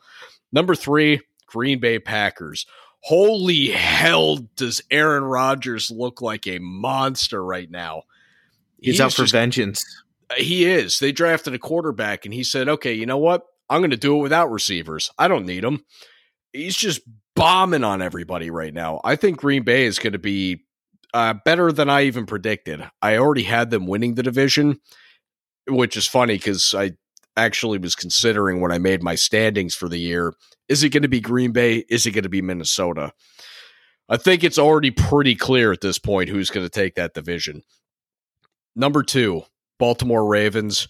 Number 0.51 0.75
three, 0.75 1.22
Green 1.48 1.80
Bay 1.80 2.00
Packers. 2.00 2.65
Holy 3.01 3.68
hell, 3.70 4.38
does 4.56 4.82
Aaron 4.89 5.24
Rodgers 5.24 5.92
look 5.92 6.22
like 6.22 6.48
a 6.48 6.60
monster 6.60 7.44
right 7.44 7.70
now? 7.70 8.04
He's 8.80 8.98
He 8.98 9.04
out 9.04 9.13
for 9.13 9.24
just- 9.24 9.34
vengeance. 9.34 9.86
Uh, 10.30 10.36
he 10.36 10.65
is. 10.65 10.98
They 11.00 11.12
drafted 11.12 11.54
a 11.54 11.60
quarterback, 11.60 12.25
and 12.25 12.34
he 12.34 12.44
said, 12.44 12.68
"Okay, 12.68 12.94
you 12.94 13.06
know 13.06 13.18
what? 13.20 13.44
I'm 13.70 13.82
going 13.82 13.92
to 13.92 13.98
do 13.98 14.18
it 14.18 14.22
without 14.24 14.51
receivers. 14.51 15.12
I 15.20 15.27
don't 15.27 15.46
need 15.46 15.63
them." 15.63 15.86
He's 16.51 16.75
just 16.75 17.01
bombing 17.36 17.84
on 17.84 18.01
everybody 18.01 18.50
right 18.50 18.74
now. 18.74 19.01
I 19.04 19.18
think 19.18 19.38
Green 19.38 19.62
Bay 19.63 19.86
is 19.86 20.00
going 20.00 20.13
to 20.13 20.20
be 20.20 20.65
uh, 21.16 21.34
better 21.46 21.72
than 21.72 21.90
I 21.90 22.04
even 22.04 22.26
predicted. 22.26 22.84
I 23.02 23.16
already 23.16 23.44
had 23.44 23.70
them 23.70 23.88
winning 23.88 24.16
the 24.16 24.24
division, 24.24 24.82
which 25.66 25.96
is 25.96 26.06
funny 26.06 26.36
because 26.36 26.76
I 26.76 26.92
actually 27.38 27.78
was 27.78 27.96
considering 27.96 28.60
when 28.60 28.74
I 28.74 28.80
made 28.80 29.02
my 29.02 29.16
standings 29.16 29.76
for 29.76 29.88
the 29.88 29.98
year: 29.98 30.34
is 30.68 30.84
it 30.84 30.90
going 30.90 31.04
to 31.04 31.08
be 31.08 31.22
Green 31.22 31.54
Bay? 31.54 31.86
Is 31.90 32.06
it 32.06 32.12
going 32.12 32.24
to 32.24 32.30
be 32.30 32.42
Minnesota? 32.42 33.14
I 34.10 34.18
think 34.18 34.44
it's 34.44 34.60
already 34.60 34.92
pretty 34.92 35.36
clear 35.36 35.72
at 35.72 35.80
this 35.80 35.98
point 35.98 36.28
who's 36.28 36.50
going 36.50 36.66
to 36.66 36.70
take 36.70 36.96
that 36.96 37.14
division. 37.14 37.62
Number 38.76 39.02
two, 39.02 39.44
Baltimore 39.80 40.28
Ravens. 40.28 40.90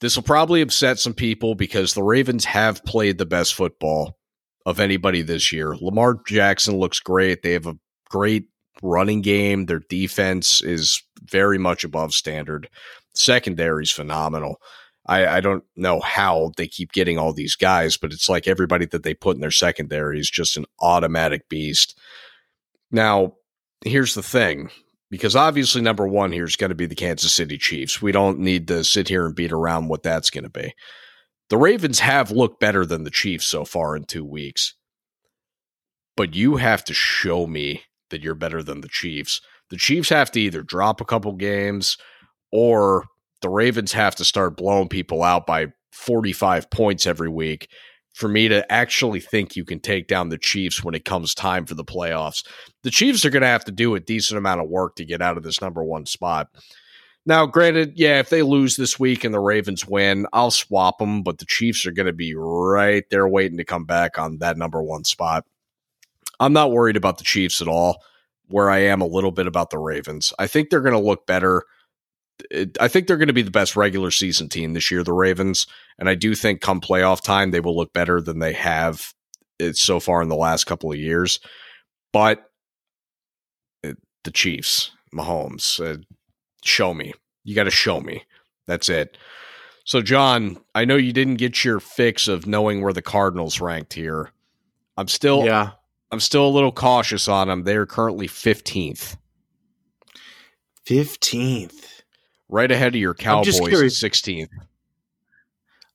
This 0.00 0.14
will 0.14 0.22
probably 0.22 0.60
upset 0.60 1.00
some 1.00 1.14
people 1.14 1.56
because 1.56 1.94
the 1.94 2.04
Ravens 2.04 2.44
have 2.44 2.84
played 2.84 3.18
the 3.18 3.26
best 3.26 3.54
football 3.54 4.16
of 4.64 4.78
anybody 4.78 5.22
this 5.22 5.52
year. 5.52 5.74
Lamar 5.74 6.20
Jackson 6.28 6.76
looks 6.76 7.00
great. 7.00 7.42
They 7.42 7.54
have 7.54 7.66
a 7.66 7.76
great 8.08 8.44
running 8.82 9.22
game. 9.22 9.66
Their 9.66 9.80
defense 9.80 10.62
is 10.62 11.02
very 11.22 11.58
much 11.58 11.84
above 11.84 12.14
standard. 12.14 12.68
Secondary 13.14 13.84
is 13.84 13.90
phenomenal. 13.90 14.60
I, 15.06 15.26
I 15.38 15.40
don't 15.40 15.64
know 15.74 16.00
how 16.00 16.52
they 16.56 16.66
keep 16.66 16.92
getting 16.92 17.18
all 17.18 17.32
these 17.32 17.56
guys, 17.56 17.96
but 17.96 18.12
it's 18.12 18.28
like 18.28 18.46
everybody 18.46 18.84
that 18.86 19.02
they 19.02 19.14
put 19.14 19.36
in 19.36 19.40
their 19.40 19.50
secondary 19.50 20.20
is 20.20 20.30
just 20.30 20.56
an 20.56 20.66
automatic 20.80 21.48
beast. 21.48 21.98
Now, 22.90 23.34
here's 23.84 24.14
the 24.14 24.22
thing 24.22 24.70
because 25.10 25.34
obviously 25.34 25.80
number 25.80 26.06
one 26.06 26.32
here 26.32 26.44
is 26.44 26.56
going 26.56 26.68
to 26.68 26.74
be 26.74 26.86
the 26.86 26.94
Kansas 26.94 27.32
City 27.32 27.56
Chiefs. 27.56 28.02
We 28.02 28.12
don't 28.12 28.40
need 28.40 28.68
to 28.68 28.84
sit 28.84 29.08
here 29.08 29.24
and 29.24 29.34
beat 29.34 29.52
around 29.52 29.88
what 29.88 30.02
that's 30.02 30.30
going 30.30 30.44
to 30.44 30.50
be. 30.50 30.74
The 31.48 31.56
Ravens 31.56 32.00
have 32.00 32.30
looked 32.30 32.60
better 32.60 32.84
than 32.84 33.04
the 33.04 33.10
Chiefs 33.10 33.46
so 33.46 33.64
far 33.64 33.96
in 33.96 34.04
two 34.04 34.24
weeks, 34.24 34.74
but 36.16 36.34
you 36.34 36.56
have 36.56 36.84
to 36.84 36.94
show 36.94 37.46
me 37.46 37.82
that 38.10 38.22
you're 38.22 38.34
better 38.34 38.62
than 38.62 38.80
the 38.80 38.88
Chiefs. 38.88 39.40
The 39.70 39.76
Chiefs 39.76 40.08
have 40.08 40.30
to 40.32 40.40
either 40.40 40.62
drop 40.62 41.00
a 41.00 41.04
couple 41.04 41.32
games 41.32 41.98
or 42.52 43.06
the 43.40 43.48
Ravens 43.48 43.92
have 43.92 44.16
to 44.16 44.24
start 44.24 44.56
blowing 44.56 44.88
people 44.88 45.22
out 45.22 45.46
by 45.46 45.66
45 45.92 46.70
points 46.70 47.06
every 47.06 47.28
week 47.28 47.68
for 48.14 48.28
me 48.28 48.48
to 48.48 48.70
actually 48.72 49.20
think 49.20 49.54
you 49.54 49.64
can 49.64 49.78
take 49.78 50.08
down 50.08 50.28
the 50.28 50.38
Chiefs 50.38 50.82
when 50.82 50.94
it 50.94 51.04
comes 51.04 51.34
time 51.34 51.66
for 51.66 51.74
the 51.74 51.84
playoffs 51.84 52.42
the 52.82 52.90
Chiefs 52.90 53.24
are 53.24 53.30
going 53.30 53.42
to 53.42 53.48
have 53.48 53.64
to 53.66 53.72
do 53.72 53.94
a 53.94 54.00
decent 54.00 54.38
amount 54.38 54.60
of 54.60 54.68
work 54.68 54.96
to 54.96 55.04
get 55.04 55.20
out 55.20 55.36
of 55.36 55.42
this 55.42 55.60
number 55.60 55.84
one 55.84 56.06
spot. 56.06 56.48
Now, 57.26 57.44
granted, 57.44 57.92
yeah, 57.96 58.20
if 58.20 58.30
they 58.30 58.42
lose 58.42 58.76
this 58.76 58.98
week 58.98 59.24
and 59.24 59.34
the 59.34 59.40
Ravens 59.40 59.86
win, 59.86 60.26
I'll 60.32 60.50
swap 60.50 60.98
them, 60.98 61.22
but 61.22 61.38
the 61.38 61.44
Chiefs 61.44 61.84
are 61.84 61.92
going 61.92 62.06
to 62.06 62.12
be 62.12 62.34
right 62.34 63.04
there 63.10 63.28
waiting 63.28 63.58
to 63.58 63.64
come 63.64 63.84
back 63.84 64.18
on 64.18 64.38
that 64.38 64.56
number 64.56 64.82
one 64.82 65.04
spot. 65.04 65.44
I'm 66.40 66.52
not 66.52 66.72
worried 66.72 66.96
about 66.96 67.18
the 67.18 67.24
Chiefs 67.24 67.60
at 67.60 67.68
all, 67.68 68.02
where 68.48 68.70
I 68.70 68.78
am 68.78 69.00
a 69.00 69.06
little 69.06 69.32
bit 69.32 69.46
about 69.46 69.70
the 69.70 69.78
Ravens. 69.78 70.32
I 70.38 70.46
think 70.46 70.70
they're 70.70 70.80
going 70.80 70.94
to 70.94 70.98
look 71.00 71.26
better. 71.26 71.64
Eh, 72.50 72.66
I 72.80 72.88
think 72.88 73.06
they're 73.06 73.16
going 73.16 73.28
to 73.28 73.34
be 73.34 73.42
the 73.42 73.50
best 73.50 73.76
regular 73.76 74.10
season 74.10 74.48
team 74.48 74.72
this 74.72 74.90
year, 74.90 75.02
the 75.02 75.12
Ravens. 75.12 75.66
And 75.98 76.08
I 76.08 76.14
do 76.14 76.34
think 76.34 76.60
come 76.60 76.80
playoff 76.80 77.22
time, 77.22 77.50
they 77.50 77.60
will 77.60 77.76
look 77.76 77.92
better 77.92 78.20
than 78.20 78.38
they 78.38 78.52
have 78.52 79.12
it 79.58 79.76
so 79.76 80.00
far 80.00 80.22
in 80.22 80.28
the 80.28 80.36
last 80.36 80.64
couple 80.64 80.90
of 80.92 80.98
years. 80.98 81.40
But 82.12 82.44
eh, 83.84 83.94
the 84.24 84.30
Chiefs, 84.30 84.92
Mahomes. 85.14 85.80
Uh, 85.84 86.02
show 86.64 86.94
me. 86.94 87.14
You 87.44 87.54
got 87.54 87.64
to 87.64 87.70
show 87.70 88.00
me. 88.00 88.24
That's 88.66 88.88
it. 88.88 89.16
So, 89.84 90.02
John, 90.02 90.58
I 90.74 90.84
know 90.84 90.96
you 90.96 91.14
didn't 91.14 91.36
get 91.36 91.64
your 91.64 91.80
fix 91.80 92.28
of 92.28 92.46
knowing 92.46 92.82
where 92.82 92.92
the 92.92 93.00
Cardinals 93.00 93.58
ranked 93.58 93.94
here. 93.94 94.30
I'm 94.98 95.08
still, 95.08 95.46
yeah. 95.46 95.70
I'm 96.10 96.20
still 96.20 96.46
a 96.46 96.48
little 96.48 96.72
cautious 96.72 97.28
on 97.28 97.48
them. 97.48 97.64
They're 97.64 97.86
currently 97.86 98.28
15th, 98.28 99.16
15th. 100.86 102.02
right 102.48 102.70
ahead 102.70 102.94
of 102.94 103.00
your 103.00 103.14
Cowboys, 103.14 103.60
curious. 103.60 104.02
16th. 104.02 104.48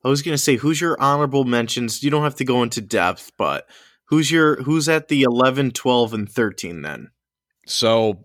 I 0.06 0.10
was 0.10 0.22
going 0.22 0.34
to 0.34 0.42
say 0.42 0.58
who's 0.58 0.82
your 0.82 1.00
honorable 1.02 1.46
mentions? 1.46 2.04
You 2.04 2.12
don't 2.12 2.24
have 2.24 2.36
to 2.36 2.46
go 2.46 2.62
into 2.62 2.82
depth, 2.82 3.32
but 3.38 3.68
who's 4.06 4.30
your 4.30 4.62
who's 4.64 4.90
at 4.90 5.08
the 5.08 5.24
11, 5.24 5.72
12 5.72 6.14
and 6.14 6.30
13 6.30 6.82
then? 6.82 7.10
So, 7.66 8.22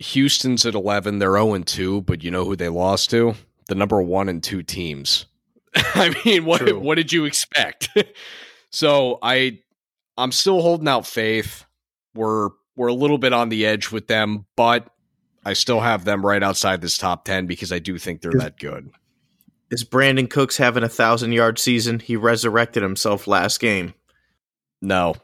Houston's 0.00 0.66
at 0.66 0.74
11. 0.74 1.18
They're 1.20 1.32
0 1.32 1.54
and 1.54 1.66
2, 1.66 2.02
but 2.02 2.24
you 2.24 2.30
know 2.30 2.44
who 2.44 2.56
they 2.56 2.68
lost 2.68 3.10
to? 3.10 3.34
The 3.68 3.76
number 3.76 4.02
one 4.02 4.28
and 4.28 4.42
two 4.42 4.62
teams. 4.62 5.26
I 5.74 6.14
mean, 6.24 6.44
what 6.44 6.60
True. 6.60 6.78
what 6.78 6.96
did 6.96 7.12
you 7.12 7.24
expect? 7.24 7.88
so 8.70 9.18
I 9.22 9.60
I'm 10.16 10.32
still 10.32 10.62
holding 10.62 10.88
out 10.88 11.06
faith. 11.06 11.64
We're 12.14 12.50
we're 12.76 12.88
a 12.88 12.94
little 12.94 13.18
bit 13.18 13.32
on 13.32 13.48
the 13.48 13.66
edge 13.66 13.90
with 13.90 14.06
them, 14.06 14.46
but 14.56 14.88
I 15.44 15.52
still 15.52 15.80
have 15.80 16.04
them 16.04 16.24
right 16.24 16.42
outside 16.42 16.80
this 16.80 16.98
top 16.98 17.24
ten 17.24 17.46
because 17.46 17.72
I 17.72 17.78
do 17.78 17.98
think 17.98 18.20
they're 18.20 18.36
Is- 18.36 18.42
that 18.42 18.58
good. 18.58 18.90
Is 19.68 19.82
Brandin 19.82 20.30
Cooks 20.30 20.56
having 20.58 20.84
a 20.84 20.86
1000 20.86 21.32
yard 21.32 21.58
season? 21.58 21.98
He 21.98 22.14
resurrected 22.14 22.84
himself 22.84 23.26
last 23.26 23.58
game. 23.58 23.94
No. 24.80 25.16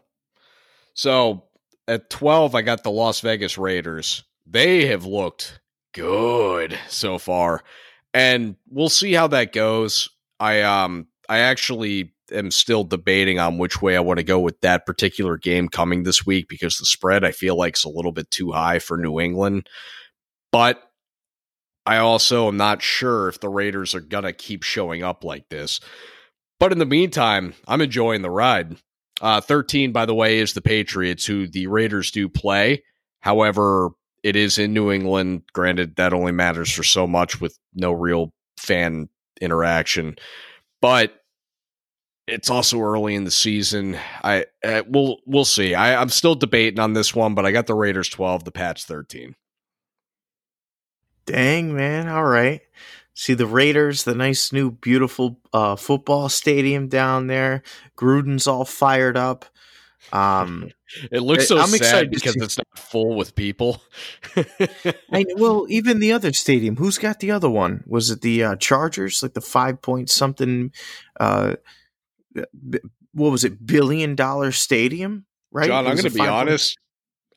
So 0.95 1.45
at 1.87 2.11
12, 2.11 2.55
I 2.57 2.63
got 2.63 2.83
the 2.83 2.91
Las 2.91 3.21
Vegas 3.21 3.57
Raiders. 3.57 4.25
They 4.45 4.87
have 4.87 5.05
looked 5.05 5.61
good 5.93 6.77
so 6.89 7.19
far. 7.19 7.63
And 8.13 8.57
we'll 8.69 8.89
see 8.89 9.13
how 9.13 9.29
that 9.29 9.53
goes. 9.53 10.11
I 10.41 10.63
um 10.63 11.07
I 11.29 11.39
actually 11.39 12.13
am 12.33 12.51
still 12.51 12.85
debating 12.85 13.39
on 13.39 13.59
which 13.59 13.83
way 13.83 13.97
I 13.97 14.01
want 14.01 14.19
to 14.19 14.25
go 14.25 14.41
with 14.41 14.61
that 14.61 14.87
particular 14.87 15.37
game 15.37 15.69
coming 15.69 16.03
this 16.03 16.25
week 16.27 16.49
because 16.49 16.79
the 16.79 16.87
spread 16.87 17.25
I 17.25 17.33
feel 17.33 17.57
like 17.57 17.77
is 17.77 17.85
a 17.85 17.89
little 17.89 18.13
bit 18.13 18.31
too 18.31 18.53
high 18.53 18.79
for 18.79 18.97
New 18.97 19.21
England. 19.21 19.69
But 20.51 20.83
I 21.85 21.99
also 21.99 22.49
am 22.49 22.57
not 22.57 22.83
sure 22.83 23.29
if 23.29 23.41
the 23.41 23.49
Raiders 23.49 23.95
are 23.95 24.01
going 24.01 24.25
to 24.25 24.33
keep 24.33 24.63
showing 24.63 25.03
up 25.03 25.25
like 25.25 25.49
this. 25.49 25.81
But 26.61 26.73
in 26.73 26.79
the 26.79 26.87
meantime, 26.87 27.55
I'm 27.67 27.81
enjoying 27.81 28.23
the 28.23 28.31
ride. 28.31 28.77
Uh, 29.21 29.41
13, 29.41 29.93
by 29.93 30.07
the 30.07 30.15
way, 30.15 30.39
is 30.39 30.53
the 30.53 30.61
Patriots, 30.61 31.27
who 31.27 31.47
the 31.47 31.67
Raiders 31.67 32.11
do 32.11 32.29
play. 32.29 32.83
However, 33.21 33.91
it 34.23 34.37
is 34.37 34.59
in 34.59 34.73
New 34.73 34.91
England. 34.91 35.43
Granted, 35.53 35.97
that 35.97 36.13
only 36.13 36.33
matters 36.33 36.71
for 36.71 36.85
so 36.85 37.07
much 37.07 37.41
with 37.41 37.59
no 37.75 37.93
real 37.93 38.33
fan 38.59 39.09
interaction. 39.41 40.17
But 40.81 41.15
it's 42.27 42.51
also 42.51 42.81
early 42.81 43.15
in 43.15 43.25
the 43.25 43.31
season. 43.31 43.99
I 44.23 44.47
uh, 44.65 44.83
we'll 44.87 45.19
we'll 45.27 45.45
see. 45.45 45.75
I, 45.75 46.01
I'm 46.01 46.09
still 46.09 46.35
debating 46.35 46.81
on 46.81 46.93
this 46.93 47.15
one, 47.15 47.35
but 47.35 47.45
I 47.45 47.53
got 47.53 47.67
the 47.67 47.75
Raiders 47.75 48.09
12, 48.09 48.45
the 48.45 48.53
Pats 48.53 48.85
13. 48.85 49.35
Dang, 51.27 51.75
man. 51.75 52.09
All 52.09 52.25
right. 52.25 52.61
See 53.15 53.35
the 53.35 53.47
Raiders, 53.47 54.05
the 54.05 54.15
nice 54.15 54.53
new 54.53 54.71
beautiful 54.71 55.39
uh, 55.53 55.77
football 55.77 56.29
stadium 56.29 56.89
down 56.89 57.27
there. 57.27 57.63
Gruden's 57.97 58.47
all 58.47 58.65
fired 58.65 59.17
up. 59.17 59.45
Um 60.13 60.71
It 61.11 61.21
looks 61.21 61.49
so 61.49 61.59
I'm 61.59 61.69
sad 61.69 61.77
excited 61.77 62.11
because 62.11 62.37
it's 62.37 62.59
not 62.59 62.67
full 62.77 63.17
with 63.17 63.35
people. 63.35 63.83
I 65.11 65.25
well, 65.37 65.67
even 65.71 66.01
the 66.01 66.13
other 66.13 66.33
stadium. 66.33 66.77
Who's 66.77 66.99
got 66.99 67.21
the 67.21 67.31
other 67.31 67.49
one? 67.49 67.83
Was 67.87 68.11
it 68.11 68.21
the 68.21 68.45
uh, 68.45 68.57
Chargers? 68.57 69.23
Like 69.23 69.33
the 69.33 69.41
five 69.41 69.81
point 69.81 70.11
something? 70.11 70.71
Uh, 71.19 71.57
Uh, 72.37 72.79
what 73.13 73.31
was 73.31 73.45
it? 73.45 73.65
Billion 73.67 74.15
dollar 74.15 74.53
stadium, 74.53 75.27
right? 75.51 75.67
John, 75.67 75.87
I'm 75.87 75.97
going 75.97 76.05
to 76.05 76.11
be 76.11 76.21
honest. 76.21 76.77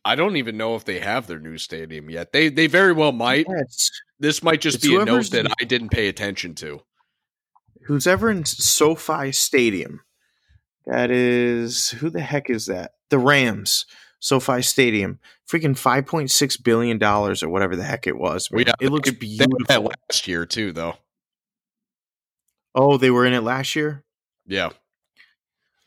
I 0.04 0.16
don't 0.16 0.38
even 0.38 0.56
know 0.56 0.76
if 0.76 0.86
they 0.86 1.00
have 1.00 1.26
their 1.28 1.40
new 1.40 1.58
stadium 1.58 2.10
yet. 2.10 2.32
They 2.32 2.50
they 2.50 2.68
very 2.68 2.94
well 2.94 3.12
might. 3.12 3.48
This 4.20 4.44
might 4.44 4.62
just 4.62 4.78
It's 4.78 4.88
be 4.88 4.96
a 4.96 5.04
note 5.04 5.32
that 5.32 5.52
I 5.60 5.64
didn't 5.66 5.90
pay 5.90 6.08
attention 6.08 6.54
to. 6.56 6.82
who's 7.88 8.08
ever 8.08 8.30
in 8.32 8.46
SoFi 8.46 9.32
Stadium, 9.32 10.02
That 10.86 11.12
is 11.12 11.90
who 11.90 12.10
the 12.10 12.22
heck 12.22 12.50
is 12.50 12.68
that? 12.68 12.92
The 13.10 13.18
Rams, 13.20 13.86
SoFi 14.20 14.62
Stadium, 14.62 15.20
freaking 15.50 15.78
five 15.78 16.06
point 16.06 16.32
six 16.32 16.56
billion 16.56 16.98
dollars 17.00 17.42
or 17.44 17.50
whatever 17.50 17.76
the 17.76 17.84
heck 17.84 18.08
it 18.08 18.18
was. 18.18 18.50
Well, 18.52 18.64
yeah, 18.66 18.74
it 18.80 18.92
looks 18.92 19.12
beautiful. 19.12 19.58
That 19.68 19.84
last 19.84 20.28
year 20.28 20.46
too, 20.46 20.72
though. 20.72 20.96
oh, 22.76 22.98
they 22.98 23.10
were 23.10 23.26
in 23.26 23.34
it 23.34 23.42
last 23.42 23.76
year. 23.76 24.04
Yeah. 24.46 24.70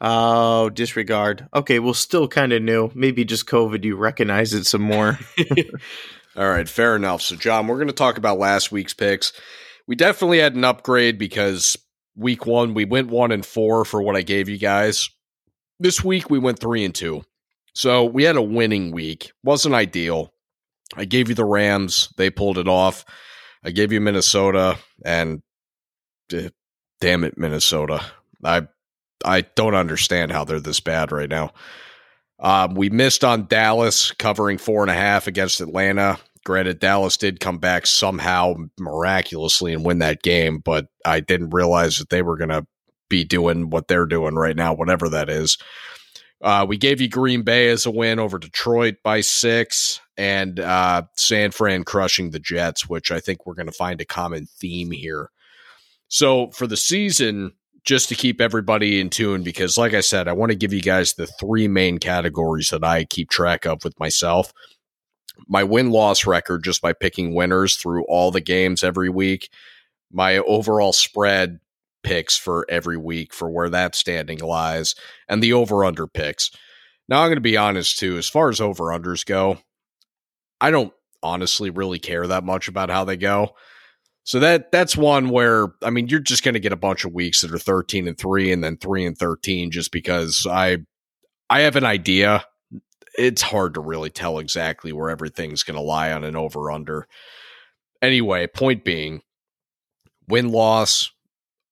Oh, 0.01 0.71
disregard. 0.71 1.49
Okay, 1.55 1.79
well, 1.81 1.95
still 1.95 2.29
kind 2.29 2.53
of 2.53 2.63
new. 2.63 2.91
Maybe 2.95 3.25
just 3.25 3.47
COVID. 3.47 3.85
You 3.85 3.97
recognize 3.97 4.55
it 4.55 4.65
some 4.65 4.83
more. 4.83 5.19
All 6.37 6.49
right, 6.49 6.69
fair 6.69 6.95
enough. 6.95 7.23
So, 7.23 7.35
John, 7.35 7.67
we're 7.67 7.77
going 7.77 7.89
to 7.89 7.93
talk 7.93 8.17
about 8.17 8.39
last 8.39 8.71
week's 8.71 8.95
picks. 8.95 9.33
We 9.89 9.97
definitely 9.97 10.39
had 10.39 10.55
an 10.55 10.65
upgrade 10.65 11.19
because 11.19 11.77
week 12.19 12.47
one 12.47 12.75
we 12.75 12.85
went 12.85 13.09
one 13.09 13.33
and 13.33 13.47
four 13.47 13.85
for 13.85 14.03
what 14.03 14.17
I 14.17 14.23
gave 14.23 14.49
you 14.49 14.59
guys. 14.59 15.09
This 15.81 16.05
week 16.05 16.29
we 16.29 16.39
went 16.39 16.59
three 16.59 16.85
and 16.85 16.95
two, 16.95 17.23
so 17.73 18.05
we 18.05 18.25
had 18.25 18.37
a 18.37 18.43
winning 18.43 18.91
week. 18.93 19.33
wasn't 19.43 19.75
ideal. 19.75 20.33
I 20.97 21.05
gave 21.05 21.29
you 21.29 21.35
the 21.35 21.45
Rams; 21.45 22.13
they 22.17 22.31
pulled 22.31 22.59
it 22.59 22.69
off. 22.69 23.05
I 23.65 23.71
gave 23.71 23.93
you 23.93 24.01
Minnesota, 24.01 24.79
and 25.05 25.43
eh, 26.33 26.49
damn 27.01 27.25
it, 27.25 27.39
Minnesota! 27.39 28.05
I 28.45 28.67
I 29.25 29.43
don't 29.43 29.75
understand 29.75 30.33
how 30.33 30.45
they're 30.45 30.61
this 30.61 30.81
bad 30.81 31.13
right 31.13 31.29
now. 31.29 31.53
Um, 32.41 32.75
we 32.75 32.89
missed 32.89 33.25
on 33.25 33.47
Dallas 33.47 34.13
covering 34.13 34.59
four 34.59 34.83
and 34.83 34.91
a 34.91 34.95
half 34.95 35.27
against 35.27 35.61
Atlanta. 35.61 36.19
Granted, 36.45 36.79
Dallas 36.79 37.17
did 37.17 37.41
come 37.41 37.59
back 37.59 37.87
somehow 37.87 38.55
miraculously 38.79 39.73
and 39.73 39.85
win 39.85 39.99
that 39.99 40.23
game, 40.23 40.61
but 40.61 40.87
I 41.05 41.21
didn't 41.21 41.51
realize 41.51 41.99
that 41.99 42.11
they 42.11 42.23
were 42.23 42.37
going 42.37 42.51
to 42.51 42.67
be 43.09 43.25
doing 43.25 43.71
what 43.71 43.89
they're 43.89 44.07
doing 44.07 44.35
right 44.35 44.57
now, 44.57 44.73
whatever 44.73 45.09
that 45.09 45.29
is. 45.29 45.59
Uh, 46.41 46.65
we 46.69 46.77
gave 46.77 47.01
you 47.01 47.09
Green 47.09 47.43
Bay 47.43 47.69
as 47.69 47.85
a 47.85 47.91
win 47.91 48.21
over 48.21 48.39
Detroit 48.39 48.97
by 49.03 49.21
six, 49.21 50.01
and 50.17 50.61
uh, 50.61 51.03
San 51.17 51.51
Fran 51.51 51.83
crushing 51.83 52.31
the 52.31 52.39
Jets, 52.39 52.89
which 52.89 53.11
I 53.11 53.19
think 53.19 53.45
we're 53.45 53.55
going 53.55 53.67
to 53.67 53.73
find 53.73 54.01
a 54.01 54.05
common 54.05 54.47
theme 54.47 54.93
here. 54.93 55.31
So 56.07 56.51
for 56.53 56.67
the 56.67 56.77
season, 56.77 57.53
just 57.89 58.11
to 58.11 58.15
keep 58.15 58.39
everybody 58.39 59.01
in 59.01 59.09
tune, 59.09 59.43
because 59.43 59.79
like 59.79 59.95
I 59.95 60.03
said, 60.03 60.29
I 60.29 60.35
want 60.35 60.51
to 60.51 60.57
give 60.57 60.75
you 60.75 60.83
guys 60.83 61.15
the 61.15 61.27
three 61.27 61.69
main 61.69 61.97
categories 61.97 62.69
that 62.69 62.85
I 62.85 63.05
keep 63.07 63.31
track 63.31 63.65
of 63.65 63.83
with 63.83 63.99
myself. 63.99 64.53
My 65.47 65.65
win 65.65 65.91
loss 65.91 66.27
record 66.27 66.63
just 66.63 66.83
by 66.83 66.93
picking 66.93 67.35
winners 67.35 67.77
through 67.77 68.05
all 68.05 68.31
the 68.31 68.43
games 68.43 68.85
every 68.85 69.09
week, 69.09 69.49
my 70.13 70.37
overall 70.37 70.93
spread 70.93 71.61
picks 72.03 72.37
for 72.37 72.67
every 72.69 72.99
week 72.99 73.33
for 73.33 73.49
where 73.49 73.71
that 73.71 73.95
standing 73.95 74.41
lies, 74.41 74.95
and 75.27 75.43
the 75.43 75.55
over 75.55 75.83
under 75.83 76.07
picks. 76.07 76.51
Now, 77.09 77.23
I'm 77.23 77.29
going 77.29 77.37
to 77.37 77.41
be 77.41 77.57
honest 77.57 77.99
too, 77.99 78.19
as 78.19 78.29
far 78.29 78.51
as 78.51 78.61
over 78.61 78.85
unders 78.85 79.25
go, 79.25 79.61
I 80.61 80.71
don't 80.71 80.93
honestly 81.23 81.71
really 81.71 82.01
care 82.01 82.27
that 82.27 82.45
much 82.45 82.69
about 82.69 82.91
how 82.91 83.05
they 83.05 83.17
go. 83.17 83.55
So 84.29 84.41
that 84.41 84.71
that's 84.71 84.95
one 84.95 85.31
where 85.31 85.69
I 85.83 85.89
mean 85.89 86.09
you're 86.09 86.21
just 86.21 86.45
going 86.45 86.53
to 86.53 86.61
get 86.61 86.75
a 86.75 86.77
bunch 86.77 87.07
of 87.07 87.15
weeks 87.15 87.41
that 87.41 87.51
are 87.51 87.59
13 87.59 88.07
and 88.07 88.19
3 88.19 88.53
and 88.53 88.63
then 88.63 88.77
3 88.77 89.07
and 89.07 89.17
13 89.17 89.71
just 89.71 89.91
because 89.91 90.47
I 90.47 90.81
I 91.49 91.61
have 91.61 91.77
an 91.77 91.85
idea. 91.85 92.45
It's 93.17 93.41
hard 93.41 93.73
to 93.73 93.81
really 93.81 94.11
tell 94.11 94.39
exactly 94.39 94.93
where 94.93 95.09
everything's 95.09 95.63
going 95.63 95.79
to 95.79 95.83
lie 95.83 96.13
on 96.13 96.25
an 96.25 96.37
over 96.37 96.71
under. 96.71 97.09
Anyway, 98.03 98.47
point 98.47 98.85
being 98.85 99.23
win 100.29 100.53
loss 100.53 101.11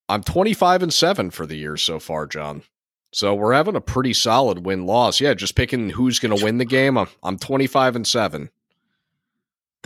I'm 0.09 0.23
25 0.23 0.81
and 0.81 0.93
7 0.93 1.29
for 1.29 1.45
the 1.45 1.57
year 1.57 1.77
so 1.77 1.99
far, 1.99 2.25
John. 2.25 2.63
So 3.13 3.35
we're 3.35 3.53
having 3.53 3.75
a 3.75 3.81
pretty 3.81 4.13
solid 4.13 4.65
win 4.65 4.87
loss. 4.87 5.21
Yeah, 5.21 5.35
just 5.35 5.55
picking 5.55 5.91
who's 5.91 6.17
going 6.17 6.35
to 6.35 6.43
win 6.43 6.57
the 6.57 6.65
game. 6.65 6.97
I'm 6.97 7.09
I'm 7.21 7.37
25 7.37 7.97
and 7.97 8.07
7. 8.07 8.49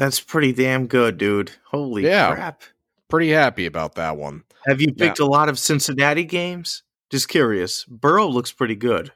That's 0.01 0.19
pretty 0.19 0.51
damn 0.51 0.87
good, 0.87 1.19
dude. 1.19 1.51
Holy 1.65 2.03
Yeah. 2.03 2.33
crap! 2.33 2.63
Pretty 3.07 3.29
happy 3.29 3.67
about 3.67 3.93
that 3.95 4.17
one. 4.17 4.43
Have 4.65 4.81
you 4.81 4.91
picked 4.95 5.19
a 5.19 5.27
lot 5.27 5.47
of 5.47 5.59
Cincinnati 5.59 6.23
games? 6.23 6.81
Just 7.11 7.29
curious. 7.29 7.85
Burrow 7.85 8.25
looks 8.27 8.51
pretty 8.51 8.73
good. 8.73 9.11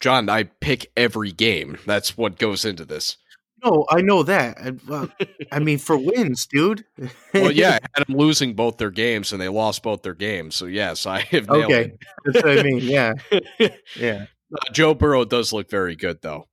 John, 0.00 0.28
I 0.28 0.42
pick 0.42 0.90
every 0.96 1.30
game. 1.30 1.78
That's 1.86 2.16
what 2.18 2.36
goes 2.36 2.64
into 2.64 2.84
this. 2.84 3.16
No, 3.64 3.86
I 3.90 4.00
know 4.00 4.24
that. 4.24 4.58
I- 4.58 4.72
well, 4.88 5.08
I 5.52 5.60
mean, 5.60 5.78
for 5.78 5.96
wins, 5.96 6.48
dude. 6.50 6.84
Well, 7.32 7.52
yeah, 7.52 7.78
I 7.80 7.86
had 7.96 8.08
them 8.08 8.16
losing 8.16 8.54
both 8.54 8.76
their 8.76 8.90
games 8.90 9.32
and 9.32 9.40
they 9.40 9.48
lost 9.48 9.84
both 9.84 10.02
their 10.02 10.14
games. 10.14 10.56
So 10.56 10.66
yes, 10.66 11.06
I 11.06 11.20
have 11.20 11.48
okay. 11.48 11.92
That's 12.24 12.42
what 12.44 12.58
I 12.58 12.62
mean. 12.64 12.80
Yeah, 12.80 13.12
yeah. 13.96 14.26
Uh, 14.52 14.72
Joe 14.72 14.94
Burrow 14.94 15.24
does 15.24 15.52
look 15.52 15.70
very 15.70 15.94
good 15.94 16.22
though. 16.22 16.48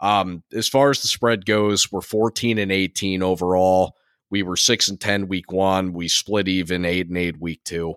Um, 0.00 0.42
as 0.52 0.68
far 0.68 0.90
as 0.90 1.00
the 1.00 1.08
spread 1.08 1.46
goes, 1.46 1.90
we're 1.90 2.00
14 2.00 2.58
and 2.58 2.70
18 2.70 3.22
overall. 3.22 3.94
We 4.30 4.42
were 4.42 4.56
six 4.56 4.88
and 4.88 5.00
10 5.00 5.28
week 5.28 5.52
one. 5.52 5.92
We 5.92 6.08
split 6.08 6.48
even 6.48 6.84
eight 6.84 7.08
and 7.08 7.16
eight 7.16 7.40
week 7.40 7.62
two. 7.64 7.94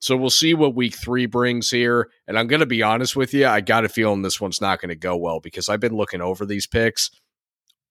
So 0.00 0.16
we'll 0.16 0.30
see 0.30 0.52
what 0.52 0.74
week 0.74 0.96
three 0.96 1.26
brings 1.26 1.70
here. 1.70 2.10
And 2.26 2.38
I'm 2.38 2.48
going 2.48 2.60
to 2.60 2.66
be 2.66 2.82
honest 2.82 3.14
with 3.14 3.32
you. 3.32 3.46
I 3.46 3.60
got 3.60 3.84
a 3.84 3.88
feeling 3.88 4.22
this 4.22 4.40
one's 4.40 4.60
not 4.60 4.80
going 4.80 4.88
to 4.88 4.96
go 4.96 5.16
well 5.16 5.38
because 5.38 5.68
I've 5.68 5.80
been 5.80 5.96
looking 5.96 6.20
over 6.20 6.44
these 6.44 6.66
picks. 6.66 7.10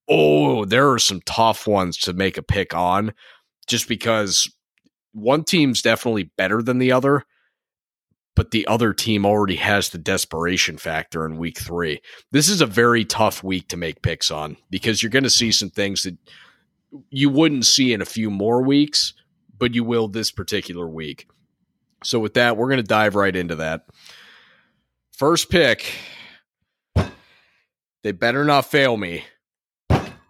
Oh, 0.10 0.66
there 0.66 0.92
are 0.92 1.00
some 1.00 1.22
tough 1.26 1.68
ones 1.68 1.98
to 2.00 2.14
make 2.14 2.38
a 2.38 2.44
pick 2.44 2.74
on 2.74 3.14
just 3.66 3.88
because 3.88 4.54
one 5.14 5.44
team's 5.46 5.82
definitely 5.82 6.32
better 6.38 6.62
than 6.62 6.80
the 6.80 6.92
other, 6.92 7.24
but 8.36 8.52
the 8.52 8.66
other 8.68 8.94
team 8.94 9.26
already 9.26 9.58
has 9.58 9.90
the 9.90 9.98
desperation 9.98 10.78
factor 10.78 11.26
in 11.26 11.38
week 11.38 11.60
three. 11.60 12.02
This 12.32 12.50
is 12.50 12.62
a 12.62 12.66
very 12.66 13.04
tough 13.04 13.44
week 13.44 13.68
to 13.70 13.78
make 13.78 14.02
picks 14.02 14.32
on 14.32 14.58
because 14.70 15.04
you're 15.04 15.10
going 15.10 15.24
to 15.24 15.30
see 15.30 15.52
some 15.52 15.70
things 15.70 16.04
that 16.04 16.18
you 17.10 17.30
wouldn't 17.30 17.66
see 17.66 17.94
in 17.94 18.02
a 18.02 18.06
few 18.06 18.30
more 18.30 18.62
weeks, 18.62 19.14
but 19.58 19.76
you 19.76 19.84
will 19.84 20.08
this 20.08 20.32
particular 20.32 20.88
week. 20.88 21.28
So, 22.04 22.20
with 22.20 22.34
that, 22.34 22.58
we're 22.58 22.68
going 22.68 22.78
to 22.78 22.84
dive 22.84 23.16
right 23.16 23.36
into 23.36 23.56
that. 23.58 23.86
First 25.12 25.50
pick. 25.50 25.94
They 28.04 28.12
better 28.12 28.44
not 28.44 28.66
fail 28.66 28.98
me. 28.98 29.26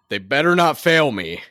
They 0.10 0.18
better 0.18 0.56
not 0.58 0.78
fail 0.78 1.12
me. 1.12 1.42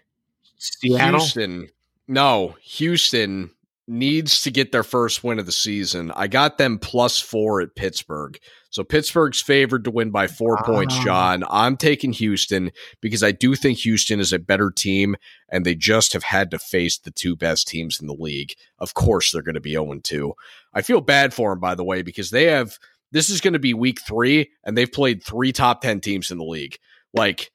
Seattle. 0.58 1.20
Houston. 1.20 1.68
No, 2.06 2.56
Houston 2.60 3.50
needs 3.90 4.42
to 4.42 4.50
get 4.52 4.70
their 4.70 4.84
first 4.84 5.24
win 5.24 5.40
of 5.40 5.46
the 5.46 5.52
season. 5.52 6.12
I 6.14 6.28
got 6.28 6.58
them 6.58 6.78
plus 6.78 7.18
four 7.18 7.60
at 7.60 7.74
Pittsburgh. 7.74 8.38
So 8.70 8.84
Pittsburgh's 8.84 9.42
favored 9.42 9.82
to 9.84 9.90
win 9.90 10.12
by 10.12 10.28
four 10.28 10.56
points. 10.58 10.96
John. 11.00 11.42
I'm 11.50 11.76
taking 11.76 12.12
Houston 12.12 12.70
because 13.00 13.24
I 13.24 13.32
do 13.32 13.56
think 13.56 13.78
Houston 13.78 14.20
is 14.20 14.32
a 14.32 14.38
better 14.38 14.70
team 14.70 15.16
and 15.48 15.66
they 15.66 15.74
just 15.74 16.12
have 16.12 16.22
had 16.22 16.52
to 16.52 16.58
face 16.58 16.98
the 16.98 17.10
two 17.10 17.34
best 17.34 17.66
teams 17.66 18.00
in 18.00 18.06
the 18.06 18.14
league. 18.14 18.54
Of 18.78 18.94
course, 18.94 19.32
they're 19.32 19.42
going 19.42 19.56
to 19.56 19.60
be 19.60 19.72
0 19.72 19.98
2. 20.00 20.34
I 20.72 20.82
feel 20.82 21.00
bad 21.00 21.34
for 21.34 21.50
them, 21.50 21.58
by 21.58 21.74
the 21.74 21.84
way, 21.84 22.02
because 22.02 22.30
they 22.30 22.44
have 22.44 22.78
this 23.10 23.28
is 23.28 23.40
going 23.40 23.54
to 23.54 23.58
be 23.58 23.74
week 23.74 24.00
three 24.00 24.50
and 24.62 24.78
they've 24.78 24.90
played 24.90 25.24
three 25.24 25.52
top 25.52 25.80
10 25.80 26.00
teams 26.00 26.30
in 26.30 26.38
the 26.38 26.44
league. 26.44 26.78
Like, 27.12 27.50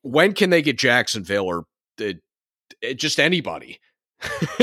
when 0.00 0.32
can 0.32 0.48
they 0.48 0.62
get 0.62 0.78
Jacksonville 0.78 1.44
or 1.44 1.64
uh, 2.00 2.14
just 2.94 3.20
anybody? 3.20 3.78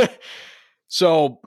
so 0.94 1.40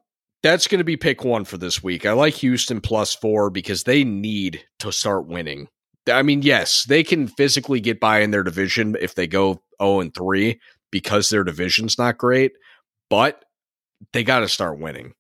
that's 0.43 0.67
going 0.67 0.81
to 0.81 0.85
be 0.85 0.97
pick 0.97 1.23
one 1.23 1.45
for 1.45 1.57
this 1.57 1.81
week. 1.81 2.05
I 2.05 2.15
like 2.15 2.35
Houston 2.35 2.81
plus 2.81 3.15
four 3.15 3.49
because 3.49 3.85
they 3.85 4.03
need 4.03 4.65
to 4.81 4.91
start 4.91 5.29
winning. 5.29 5.69
I 6.11 6.23
mean, 6.23 6.43
yes, 6.43 6.83
they 6.83 7.05
can 7.05 7.29
physically 7.29 7.79
get 7.79 8.01
by 8.01 8.23
in 8.23 8.33
their 8.33 8.43
division 8.43 8.97
if 9.01 9.15
they 9.15 9.29
go 9.29 9.63
0 9.81 10.01
and 10.01 10.13
3 10.13 10.61
because 10.91 11.29
their 11.31 11.45
division's 11.45 11.97
not 11.97 12.19
great, 12.19 12.55
but 13.09 13.45
they 14.13 14.25
got 14.25 14.41
to 14.41 14.49
start 14.49 14.81
winning. 14.81 15.13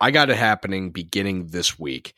I 0.00 0.10
got 0.10 0.28
it 0.28 0.36
happening 0.36 0.90
beginning 0.90 1.46
this 1.46 1.78
week. 1.78 2.14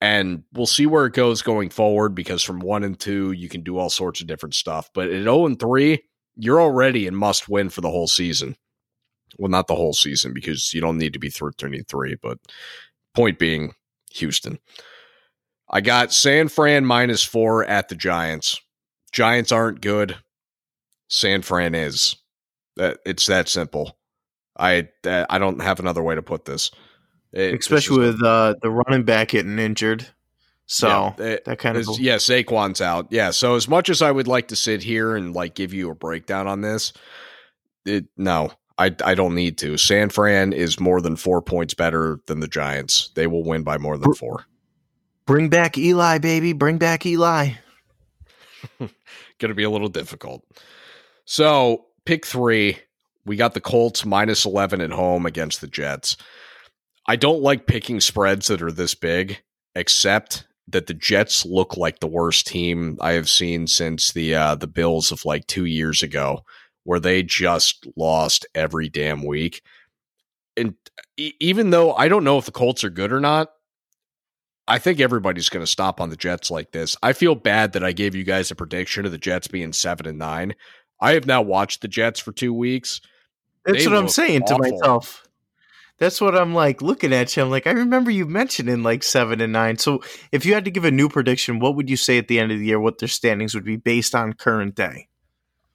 And 0.00 0.42
we'll 0.52 0.66
see 0.66 0.86
where 0.86 1.06
it 1.06 1.14
goes 1.14 1.40
going 1.40 1.70
forward 1.70 2.16
because 2.16 2.42
from 2.42 2.58
one 2.58 2.82
and 2.82 2.98
two, 2.98 3.30
you 3.30 3.48
can 3.48 3.62
do 3.62 3.78
all 3.78 3.90
sorts 3.90 4.20
of 4.20 4.26
different 4.26 4.56
stuff. 4.56 4.90
But 4.92 5.06
at 5.10 5.22
0 5.22 5.46
and 5.46 5.60
3, 5.60 6.02
you're 6.34 6.60
already 6.60 7.06
in 7.06 7.14
must 7.14 7.48
win 7.48 7.68
for 7.68 7.80
the 7.80 7.90
whole 7.90 8.08
season. 8.08 8.56
Well, 9.38 9.50
not 9.50 9.66
the 9.66 9.74
whole 9.74 9.92
season 9.92 10.32
because 10.32 10.72
you 10.72 10.80
don't 10.80 10.98
need 10.98 11.12
to 11.12 11.18
be 11.18 11.30
13 11.30 11.74
and 11.74 11.88
3, 11.88 12.16
but 12.22 12.38
point 13.14 13.38
being, 13.38 13.74
Houston. 14.12 14.58
I 15.70 15.80
got 15.80 16.12
San 16.12 16.48
Fran 16.48 16.84
minus 16.84 17.22
four 17.22 17.64
at 17.64 17.88
the 17.88 17.94
Giants. 17.96 18.60
Giants 19.12 19.52
aren't 19.52 19.80
good. 19.80 20.16
San 21.08 21.42
Fran 21.42 21.74
is. 21.74 22.16
That 22.76 22.98
it's 23.06 23.26
that 23.26 23.48
simple. 23.48 23.96
I 24.58 24.88
I 25.04 25.38
don't 25.38 25.60
have 25.62 25.80
another 25.80 26.02
way 26.02 26.14
to 26.14 26.22
put 26.22 26.44
this. 26.44 26.70
It- 27.32 27.58
especially 27.58 28.06
this 28.06 28.14
is- 28.14 28.20
with 28.20 28.22
uh, 28.26 28.54
the 28.62 28.70
running 28.70 29.04
back 29.04 29.28
getting 29.28 29.58
injured. 29.58 30.06
So 30.66 31.14
Yeah, 31.18 31.24
it- 31.24 31.44
that 31.46 31.58
kind 31.58 31.76
of 31.76 31.88
As- 31.88 31.98
yeah, 32.00 32.16
Saquon's 32.16 32.80
out. 32.80 33.06
Yeah, 33.10 33.30
so 33.30 33.54
as 33.54 33.66
much 33.68 33.88
as 33.88 34.02
I 34.02 34.10
would 34.10 34.28
like 34.28 34.48
to 34.48 34.56
sit 34.56 34.82
here 34.82 35.16
and 35.16 35.34
like 35.34 35.54
give 35.54 35.72
you 35.72 35.90
a 35.90 35.94
breakdown 35.94 36.46
on 36.46 36.60
this, 36.60 36.92
it 37.84 38.06
no, 38.16 38.50
I 38.78 38.94
I 39.04 39.14
don't 39.14 39.34
need 39.34 39.58
to. 39.58 39.76
San 39.76 40.10
Fran 40.10 40.52
is 40.52 40.80
more 40.80 41.00
than 41.00 41.16
four 41.16 41.42
points 41.42 41.74
better 41.74 42.20
than 42.26 42.40
the 42.40 42.48
Giants. 42.48 43.10
They 43.14 43.26
will 43.26 43.44
win 43.44 43.62
by 43.62 43.78
more 43.78 43.96
than 43.96 44.12
four. 44.14 44.46
Bring 45.26 45.48
back 45.48 45.76
Eli, 45.76 46.18
baby. 46.18 46.52
Bring 46.52 46.78
back 46.78 47.04
Eli. 47.04 47.50
Going 48.78 48.90
to 49.48 49.54
be 49.54 49.64
a 49.64 49.70
little 49.70 49.88
difficult. 49.88 50.44
So, 51.24 51.86
pick 52.04 52.24
three. 52.24 52.78
We 53.24 53.34
got 53.34 53.54
the 53.54 53.60
Colts 53.60 54.04
minus 54.06 54.44
11 54.44 54.80
at 54.80 54.92
home 54.92 55.26
against 55.26 55.60
the 55.60 55.66
Jets. 55.66 56.16
I 57.08 57.16
don't 57.16 57.42
like 57.42 57.66
picking 57.66 58.00
spreads 58.00 58.46
that 58.46 58.62
are 58.62 58.70
this 58.70 58.94
big, 58.94 59.42
except 59.74 60.46
that 60.68 60.86
the 60.86 60.94
Jets 60.94 61.44
look 61.44 61.76
like 61.76 61.98
the 61.98 62.06
worst 62.06 62.46
team 62.46 62.96
I 63.00 63.12
have 63.12 63.28
seen 63.28 63.66
since 63.66 64.12
the 64.12 64.34
uh, 64.34 64.54
the 64.54 64.66
Bills 64.66 65.10
of 65.10 65.24
like 65.24 65.46
two 65.46 65.64
years 65.64 66.02
ago, 66.02 66.44
where 66.86 67.00
they 67.00 67.22
just 67.22 67.86
lost 67.96 68.46
every 68.54 68.88
damn 68.88 69.24
week. 69.24 69.60
And 70.56 70.74
even 71.18 71.70
though 71.70 71.92
I 71.92 72.06
don't 72.08 72.22
know 72.22 72.38
if 72.38 72.46
the 72.46 72.52
Colts 72.52 72.84
are 72.84 72.90
good 72.90 73.12
or 73.12 73.20
not, 73.20 73.48
I 74.68 74.78
think 74.78 75.00
everybody's 75.00 75.48
going 75.48 75.64
to 75.64 75.70
stop 75.70 76.00
on 76.00 76.10
the 76.10 76.16
Jets 76.16 76.48
like 76.50 76.70
this. 76.70 76.96
I 77.02 77.12
feel 77.12 77.34
bad 77.34 77.72
that 77.72 77.84
I 77.84 77.90
gave 77.90 78.14
you 78.14 78.22
guys 78.22 78.50
a 78.50 78.54
prediction 78.54 79.04
of 79.04 79.10
the 79.10 79.18
Jets 79.18 79.48
being 79.48 79.72
seven 79.72 80.06
and 80.06 80.18
nine. 80.18 80.54
I 81.00 81.12
have 81.12 81.26
now 81.26 81.42
watched 81.42 81.82
the 81.82 81.88
Jets 81.88 82.20
for 82.20 82.30
two 82.30 82.54
weeks. 82.54 83.00
That's 83.64 83.84
they 83.84 83.90
what 83.90 83.98
I'm 83.98 84.08
saying 84.08 84.44
awful. 84.44 84.58
to 84.58 84.70
myself. 84.70 85.28
That's 85.98 86.20
what 86.20 86.36
I'm 86.36 86.54
like 86.54 86.82
looking 86.82 87.12
at 87.12 87.36
you. 87.36 87.42
I'm 87.42 87.50
like, 87.50 87.66
I 87.66 87.72
remember 87.72 88.12
you 88.12 88.26
mentioning 88.26 88.84
like 88.84 89.02
seven 89.02 89.40
and 89.40 89.52
nine. 89.52 89.78
So 89.78 90.02
if 90.30 90.46
you 90.46 90.54
had 90.54 90.64
to 90.66 90.70
give 90.70 90.84
a 90.84 90.90
new 90.90 91.08
prediction, 91.08 91.58
what 91.58 91.74
would 91.74 91.90
you 91.90 91.96
say 91.96 92.16
at 92.18 92.28
the 92.28 92.38
end 92.38 92.52
of 92.52 92.60
the 92.60 92.66
year? 92.66 92.78
What 92.78 92.98
their 92.98 93.08
standings 93.08 93.54
would 93.54 93.64
be 93.64 93.76
based 93.76 94.14
on 94.14 94.34
current 94.34 94.76
day? 94.76 95.08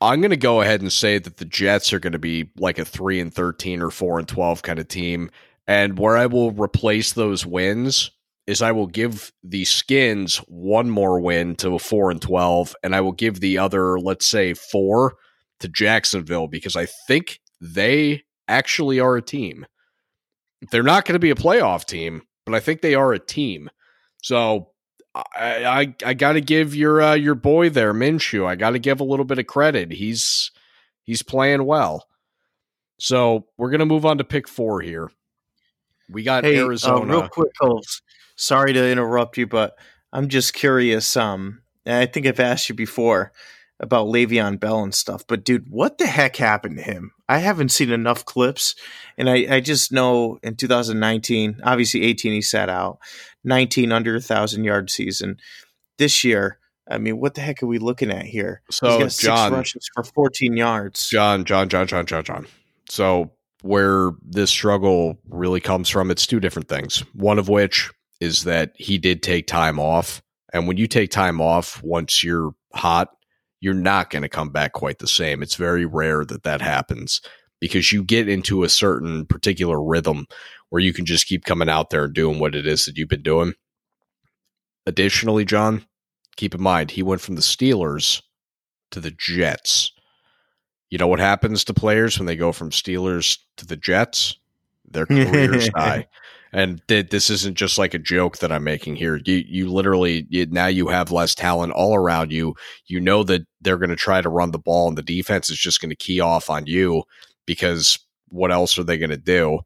I'm 0.02 0.20
going 0.20 0.32
to 0.32 0.38
go 0.38 0.62
ahead 0.62 0.82
and 0.82 0.92
say 0.92 1.20
that 1.20 1.38
the 1.38 1.46
Jets 1.46 1.94
are 1.94 2.00
going 2.00 2.14
to 2.14 2.20
be 2.20 2.50
like 2.58 2.80
a 2.80 2.86
three 2.86 3.20
and 3.20 3.34
thirteen 3.34 3.82
or 3.82 3.92
four 3.92 4.18
and 4.18 4.28
twelve 4.28 4.64
kind 4.64 4.80
of 4.80 4.88
team, 4.88 5.30
and 5.68 6.00
where 6.00 6.18
I 6.18 6.26
will 6.26 6.52
replace 6.52 7.14
those 7.14 7.46
wins 7.46 8.10
is 8.48 8.62
I 8.62 8.72
will 8.72 8.88
give 8.88 9.32
the 9.44 9.64
Skins 9.66 10.38
one 10.48 10.90
more 10.90 11.20
win 11.20 11.56
to 11.58 11.76
a 11.76 11.80
four 11.80 12.10
and 12.10 12.22
twelve, 12.22 12.76
and 12.84 12.96
I 12.96 13.02
will 13.02 13.12
give 13.12 13.40
the 13.40 13.60
other, 13.60 14.00
let's 14.00 14.26
say, 14.26 14.56
four 14.56 15.14
to 15.60 15.68
Jacksonville 15.68 16.48
because 16.48 16.76
I 16.76 16.88
think 17.08 17.40
they 17.62 18.24
actually 18.48 19.00
are 19.00 19.16
a 19.16 19.22
team. 19.22 19.68
They're 20.72 20.84
not 20.84 21.06
going 21.06 21.14
to 21.14 21.20
be 21.20 21.30
a 21.30 21.36
playoff 21.36 21.86
team, 21.86 22.24
but 22.46 22.56
I 22.56 22.60
think 22.60 22.82
they 22.82 22.96
are 22.96 23.14
a 23.14 23.20
team. 23.20 23.70
So 24.24 24.71
I 25.16 25.66
I, 25.66 25.96
I 26.06 26.14
got 26.14 26.34
to 26.34 26.42
give 26.42 26.76
your 26.76 27.02
uh, 27.02 27.14
your 27.14 27.36
boy 27.36 27.70
there, 27.70 27.94
Minshew. 27.94 28.46
I 28.46 28.56
got 28.56 28.72
to 28.72 28.80
give 28.80 29.00
a 29.00 29.06
little 29.06 29.26
bit 29.26 29.40
of 29.40 29.48
credit. 29.48 29.92
He's 29.92 30.52
he's 31.04 31.24
playing 31.24 31.66
well. 31.66 32.08
So 33.00 33.48
we're 33.58 33.72
gonna 33.72 33.86
move 33.86 34.06
on 34.06 34.20
to 34.20 34.24
pick 34.24 34.48
four 34.48 34.82
here. 34.82 35.12
We 36.10 36.24
got 36.24 36.44
hey, 36.44 36.58
Arizona. 36.58 37.18
Uh, 37.18 37.22
real 37.22 37.30
quick, 37.30 37.52
Coles. 37.60 38.02
Sorry 38.36 38.74
to 38.74 38.92
interrupt 38.92 39.38
you, 39.38 39.48
but 39.48 39.76
I'm 40.14 40.28
just 40.28 40.54
curious. 40.54 41.18
Um, 41.18 41.62
I 41.86 42.06
think 42.06 42.26
I've 42.26 42.40
asked 42.40 42.70
you 42.70 42.76
before 42.76 43.32
about 43.80 44.08
Le'Veon 44.08 44.60
Bell 44.60 44.84
and 44.84 44.94
stuff, 44.94 45.26
but 45.28 45.44
dude, 45.44 45.66
what 45.70 45.98
the 45.98 46.06
heck 46.06 46.36
happened 46.36 46.78
to 46.78 46.84
him? 46.84 47.12
I 47.32 47.38
haven't 47.38 47.70
seen 47.70 47.92
enough 47.92 48.26
clips, 48.26 48.76
and 49.18 49.30
I, 49.30 49.56
I 49.56 49.60
just 49.62 49.94
know 49.94 50.38
in 50.44 50.58
2019, 50.58 51.62
obviously 51.64 52.04
18 52.04 52.34
he 52.34 52.42
sat 52.42 52.68
out, 52.68 53.00
19 53.46 53.94
under 53.94 54.18
a 54.18 54.22
thousand 54.22 54.66
yard 54.66 54.90
season. 54.90 55.38
This 55.98 56.26
year, 56.26 56.60
I 56.90 56.98
mean, 56.98 57.22
what 57.22 57.36
the 57.36 57.42
heck 57.42 57.64
are 57.64 57.68
we 57.68 57.80
looking 57.80 58.12
at 58.12 58.26
here? 58.26 58.62
So 58.70 59.00
He's 59.00 59.22
got 59.22 59.38
John, 59.38 59.50
six 59.50 59.58
rushes 59.58 59.90
for 59.94 60.04
14 60.04 60.58
yards. 60.58 61.08
John, 61.08 61.46
John, 61.46 61.70
John, 61.70 61.88
John, 61.88 62.06
John, 62.06 62.24
John. 62.26 62.48
So 62.90 63.32
where 63.62 64.12
this 64.22 64.52
struggle 64.52 65.18
really 65.30 65.62
comes 65.62 65.88
from, 65.88 66.12
it's 66.12 66.28
two 66.28 66.42
different 66.42 66.68
things. 66.68 67.06
One 67.14 67.40
of 67.40 67.48
which 67.48 67.90
is 68.20 68.44
that 68.44 68.74
he 68.76 68.98
did 68.98 69.24
take 69.24 69.48
time 69.48 69.80
off. 69.80 70.22
And 70.52 70.68
when 70.68 70.76
you 70.76 70.88
take 70.88 71.12
time 71.12 71.40
off, 71.40 71.82
once 71.82 72.26
you're 72.26 72.54
hot, 72.74 73.16
you're 73.62 73.74
not 73.74 74.10
going 74.10 74.24
to 74.24 74.30
come 74.30 74.50
back 74.50 74.74
quite 74.74 75.00
the 75.00 75.08
same. 75.08 75.42
It's 75.42 75.56
very 75.56 75.86
rare 75.86 76.26
that 76.26 76.44
that 76.44 76.62
happens 76.62 77.22
because 77.60 77.92
you 77.92 78.04
get 78.04 78.28
into 78.28 78.64
a 78.64 78.70
certain 78.70 79.26
particular 79.26 79.82
rhythm 79.82 80.26
where 80.70 80.82
you 80.82 80.92
can 80.92 81.06
just 81.06 81.28
keep 81.28 81.46
coming 81.46 81.70
out 81.70 81.92
there 81.92 82.06
and 82.06 82.14
doing 82.14 82.40
what 82.40 82.56
it 82.56 82.66
is 82.66 82.86
that 82.86 82.98
you've 82.98 83.08
been 83.08 83.22
doing. 83.22 83.54
Additionally, 84.88 85.46
John, 85.46 85.86
keep 86.36 86.56
in 86.56 86.62
mind, 86.62 86.92
he 86.92 87.04
went 87.04 87.22
from 87.22 87.36
the 87.36 87.42
Steelers 87.42 88.22
to 88.90 89.00
the 89.00 89.12
Jets. 89.12 89.92
You 90.90 90.98
know 90.98 91.08
what 91.08 91.20
happens 91.20 91.64
to 91.66 91.74
players 91.74 92.18
when 92.18 92.26
they 92.26 92.36
go 92.36 92.52
from 92.52 92.72
Steelers 92.72 93.38
to 93.58 93.66
the 93.66 93.78
Jets? 93.78 94.38
Their 94.90 95.06
careers 95.06 95.70
die 95.76 96.08
and 96.54 96.82
th- 96.88 97.10
this 97.10 97.30
isn't 97.30 97.56
just 97.56 97.78
like 97.78 97.94
a 97.94 98.00
joke 98.00 98.40
that 98.40 98.52
I'm 98.52 98.64
making 98.64 98.96
here. 98.96 99.22
You 99.26 99.44
you 99.48 99.72
literally 99.72 100.28
you, 100.30 100.46
now 100.48 100.68
you 100.68 100.88
have 100.90 101.12
less 101.12 101.34
talent 101.34 101.74
all 101.74 101.96
around 101.96 102.32
you. 102.32 102.56
You 102.88 103.00
know 103.00 103.24
that 103.24 103.46
they're 103.62 103.78
going 103.78 103.90
to 103.90 103.96
try 103.96 104.22
to 104.22 104.30
run 104.30 104.52
the 104.52 104.60
ball, 104.60 104.88
and 104.88 104.98
the 104.98 105.04
defense 105.04 105.50
is 105.50 105.58
just 105.58 105.82
going 105.82 105.90
to 105.90 105.96
key 105.96 106.20
off 106.20 106.50
on 106.50 106.66
you 106.66 107.04
because 107.46 108.00
what 108.30 108.52
else 108.52 108.78
are 108.78 108.84
they 108.84 108.98
going 108.98 109.12
to 109.12 109.18
do? 109.18 109.60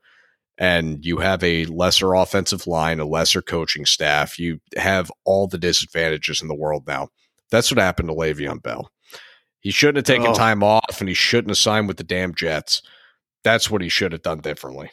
And 0.58 1.04
you 1.06 1.18
have 1.18 1.44
a 1.44 1.66
lesser 1.66 2.14
offensive 2.14 2.66
line, 2.66 3.00
a 3.00 3.06
lesser 3.06 3.42
coaching 3.42 3.86
staff. 3.86 4.40
You 4.40 4.60
have 4.78 5.12
all 5.26 5.48
the 5.48 5.58
disadvantages 5.58 6.42
in 6.42 6.48
the 6.48 6.56
world 6.56 6.88
now. 6.88 7.10
That's 7.52 7.72
what 7.72 7.82
happened 7.82 8.10
to 8.10 8.16
Le'Veon 8.16 8.62
Bell. 8.62 8.90
He 9.60 9.72
shouldn't 9.72 9.98
have 9.98 10.06
taken 10.06 10.32
oh. 10.32 10.36
time 10.36 10.64
off, 10.64 11.00
and 11.00 11.10
he 11.10 11.16
shouldn't 11.16 11.50
have 11.50 11.58
signed 11.58 11.88
with 11.88 11.98
the 11.98 12.04
damn 12.04 12.36
Jets. 12.36 12.82
That's 13.44 13.70
what 13.70 13.82
he 13.82 13.90
should 13.90 14.12
have 14.12 14.22
done 14.22 14.40
differently. 14.40 14.92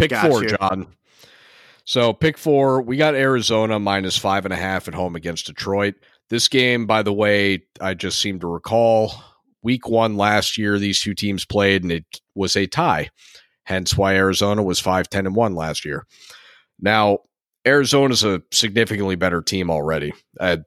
Pick 0.00 0.10
got 0.10 0.28
four, 0.28 0.42
you. 0.42 0.50
John. 0.50 0.86
So 1.84 2.12
pick 2.12 2.38
four. 2.38 2.82
We 2.82 2.96
got 2.96 3.14
Arizona 3.14 3.78
minus 3.78 4.16
five 4.16 4.44
and 4.44 4.54
a 4.54 4.56
half 4.56 4.88
at 4.88 4.94
home 4.94 5.16
against 5.16 5.46
Detroit. 5.46 5.94
This 6.28 6.46
game, 6.48 6.86
by 6.86 7.02
the 7.02 7.12
way, 7.12 7.64
I 7.80 7.94
just 7.94 8.20
seem 8.20 8.38
to 8.40 8.46
recall 8.46 9.12
week 9.62 9.88
one 9.88 10.16
last 10.16 10.56
year, 10.56 10.78
these 10.78 11.00
two 11.00 11.14
teams 11.14 11.44
played 11.44 11.82
and 11.82 11.92
it 11.92 12.04
was 12.34 12.56
a 12.56 12.66
tie. 12.66 13.10
Hence 13.64 13.96
why 13.96 14.14
Arizona 14.14 14.62
was 14.62 14.80
5 14.80 15.08
10 15.08 15.26
and 15.26 15.36
1 15.36 15.54
last 15.54 15.84
year. 15.84 16.06
Now, 16.80 17.18
Arizona's 17.66 18.24
a 18.24 18.42
significantly 18.50 19.16
better 19.16 19.42
team 19.42 19.70
already. 19.70 20.12
Uh, 20.38 20.58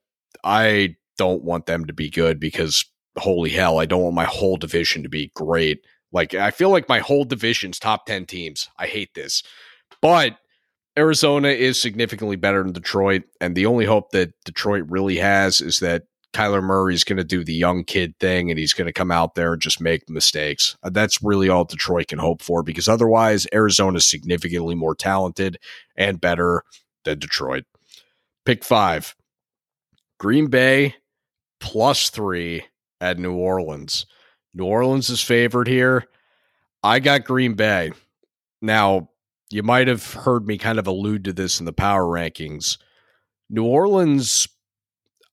I 0.43 0.95
don't 1.17 1.43
want 1.43 1.65
them 1.65 1.85
to 1.85 1.93
be 1.93 2.09
good 2.09 2.39
because 2.39 2.85
holy 3.17 3.49
hell, 3.49 3.79
I 3.79 3.85
don't 3.85 4.03
want 4.03 4.15
my 4.15 4.25
whole 4.25 4.57
division 4.57 5.03
to 5.03 5.09
be 5.09 5.31
great. 5.35 5.85
Like 6.13 6.33
I 6.33 6.51
feel 6.51 6.69
like 6.69 6.87
my 6.87 6.99
whole 6.99 7.25
division's 7.25 7.79
top 7.79 8.05
10 8.05 8.25
teams. 8.27 8.69
I 8.77 8.87
hate 8.87 9.13
this. 9.15 9.43
But 10.01 10.37
Arizona 10.97 11.49
is 11.49 11.81
significantly 11.81 12.35
better 12.35 12.63
than 12.63 12.71
Detroit. 12.71 13.23
And 13.41 13.55
the 13.55 13.65
only 13.65 13.85
hope 13.85 14.11
that 14.11 14.33
Detroit 14.45 14.83
really 14.87 15.17
has 15.17 15.59
is 15.59 15.79
that 15.79 16.03
Kyler 16.33 16.63
Murray 16.63 16.95
is 16.95 17.03
going 17.03 17.17
to 17.17 17.23
do 17.23 17.43
the 17.43 17.53
young 17.53 17.83
kid 17.83 18.17
thing 18.19 18.49
and 18.49 18.59
he's 18.59 18.73
going 18.73 18.87
to 18.87 18.93
come 18.93 19.11
out 19.11 19.35
there 19.35 19.53
and 19.53 19.61
just 19.61 19.79
make 19.79 20.09
mistakes. 20.09 20.75
Uh, 20.83 20.89
that's 20.89 21.23
really 21.23 21.47
all 21.47 21.63
Detroit 21.63 22.07
can 22.07 22.19
hope 22.19 22.41
for 22.41 22.63
because 22.63 22.89
otherwise, 22.89 23.47
Arizona 23.53 23.97
is 23.97 24.07
significantly 24.07 24.75
more 24.75 24.95
talented 24.95 25.59
and 25.95 26.19
better 26.19 26.63
than 27.05 27.19
Detroit. 27.19 27.65
Pick 28.45 28.63
five 28.63 29.15
Green 30.19 30.47
Bay 30.47 30.95
plus 31.59 32.09
three 32.09 32.65
at 32.99 33.19
New 33.19 33.33
Orleans. 33.33 34.05
New 34.53 34.65
Orleans 34.65 35.09
is 35.09 35.21
favored 35.21 35.67
here. 35.67 36.05
I 36.83 36.99
got 36.99 37.23
Green 37.23 37.53
Bay. 37.53 37.91
Now, 38.61 39.09
you 39.49 39.63
might 39.63 39.87
have 39.87 40.13
heard 40.13 40.47
me 40.47 40.57
kind 40.57 40.79
of 40.79 40.87
allude 40.87 41.25
to 41.25 41.33
this 41.33 41.59
in 41.59 41.65
the 41.65 41.73
power 41.73 42.03
rankings. 42.03 42.77
New 43.49 43.65
Orleans, 43.65 44.47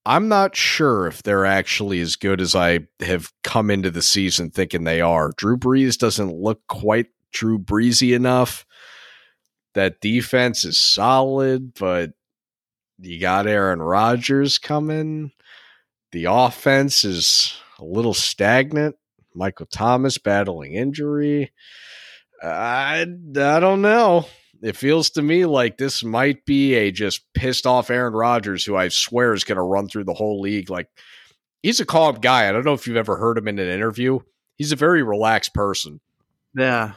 I'm 0.05 0.29
not 0.29 0.57
sure 0.57 1.07
if 1.07 1.23
they're 1.23 1.47
actually 1.47 2.01
as 2.01 2.17
good 2.17 2.41
as 2.41 2.55
I 2.55 2.81
have 3.01 3.33
come 3.43 3.71
into 3.71 3.91
the 3.91 4.03
season 4.03 4.51
thinking 4.51 4.85
they 4.85 5.01
are. 5.01 5.33
Drew 5.37 5.57
Brees 5.57 5.99
doesn't 5.99 6.35
look 6.35 6.67
quite 6.67 7.07
Drew 7.33 7.59
Breesy 7.59 8.15
enough. 8.15 8.67
That 9.75 10.01
defense 10.01 10.65
is 10.65 10.77
solid, 10.77 11.75
but 11.75 12.13
you 12.99 13.21
got 13.21 13.47
Aaron 13.47 13.81
Rodgers 13.81 14.59
coming. 14.59 15.33
The 16.13 16.25
offense 16.25 17.05
is 17.05 17.57
a 17.79 17.85
little 17.85 18.15
stagnant. 18.15 18.97
Michael 19.35 19.67
Thomas 19.67 20.19
battling 20.19 20.75
injury. 20.75 21.53
I, 22.43 23.03
I 23.03 23.61
don't 23.61 23.83
know. 23.83 24.27
It 24.63 24.77
feels 24.77 25.11
to 25.11 25.23
me 25.23 25.47
like 25.47 25.79
this 25.79 26.05
might 26.05 26.45
be 26.45 26.75
a 26.75 26.91
just 26.91 27.23
pissed 27.33 27.67
off 27.67 27.91
Aaron 27.91 28.13
Rodgers, 28.13 28.65
who 28.65 28.77
I 28.77 28.89
swear 28.89 29.33
is 29.33 29.45
going 29.45 29.57
to 29.57 29.63
run 29.63 29.89
through 29.89 30.05
the 30.05 30.15
whole 30.15 30.41
league. 30.41 30.69
Like, 30.69 30.89
he's 31.63 31.81
a 31.81 31.87
calm 31.87 32.17
guy. 32.17 32.49
I 32.49 32.53
don't 32.53 32.65
know 32.65 32.75
if 32.75 32.87
you've 32.87 32.97
ever 32.97 33.17
heard 33.17 33.39
him 33.39 33.49
in 33.49 33.59
an 33.59 33.69
interview. 33.69 34.21
He's 34.57 34.73
a 34.73 34.77
very 34.77 35.03
relaxed 35.03 35.55
person. 35.55 36.01
Yeah. 36.55 36.93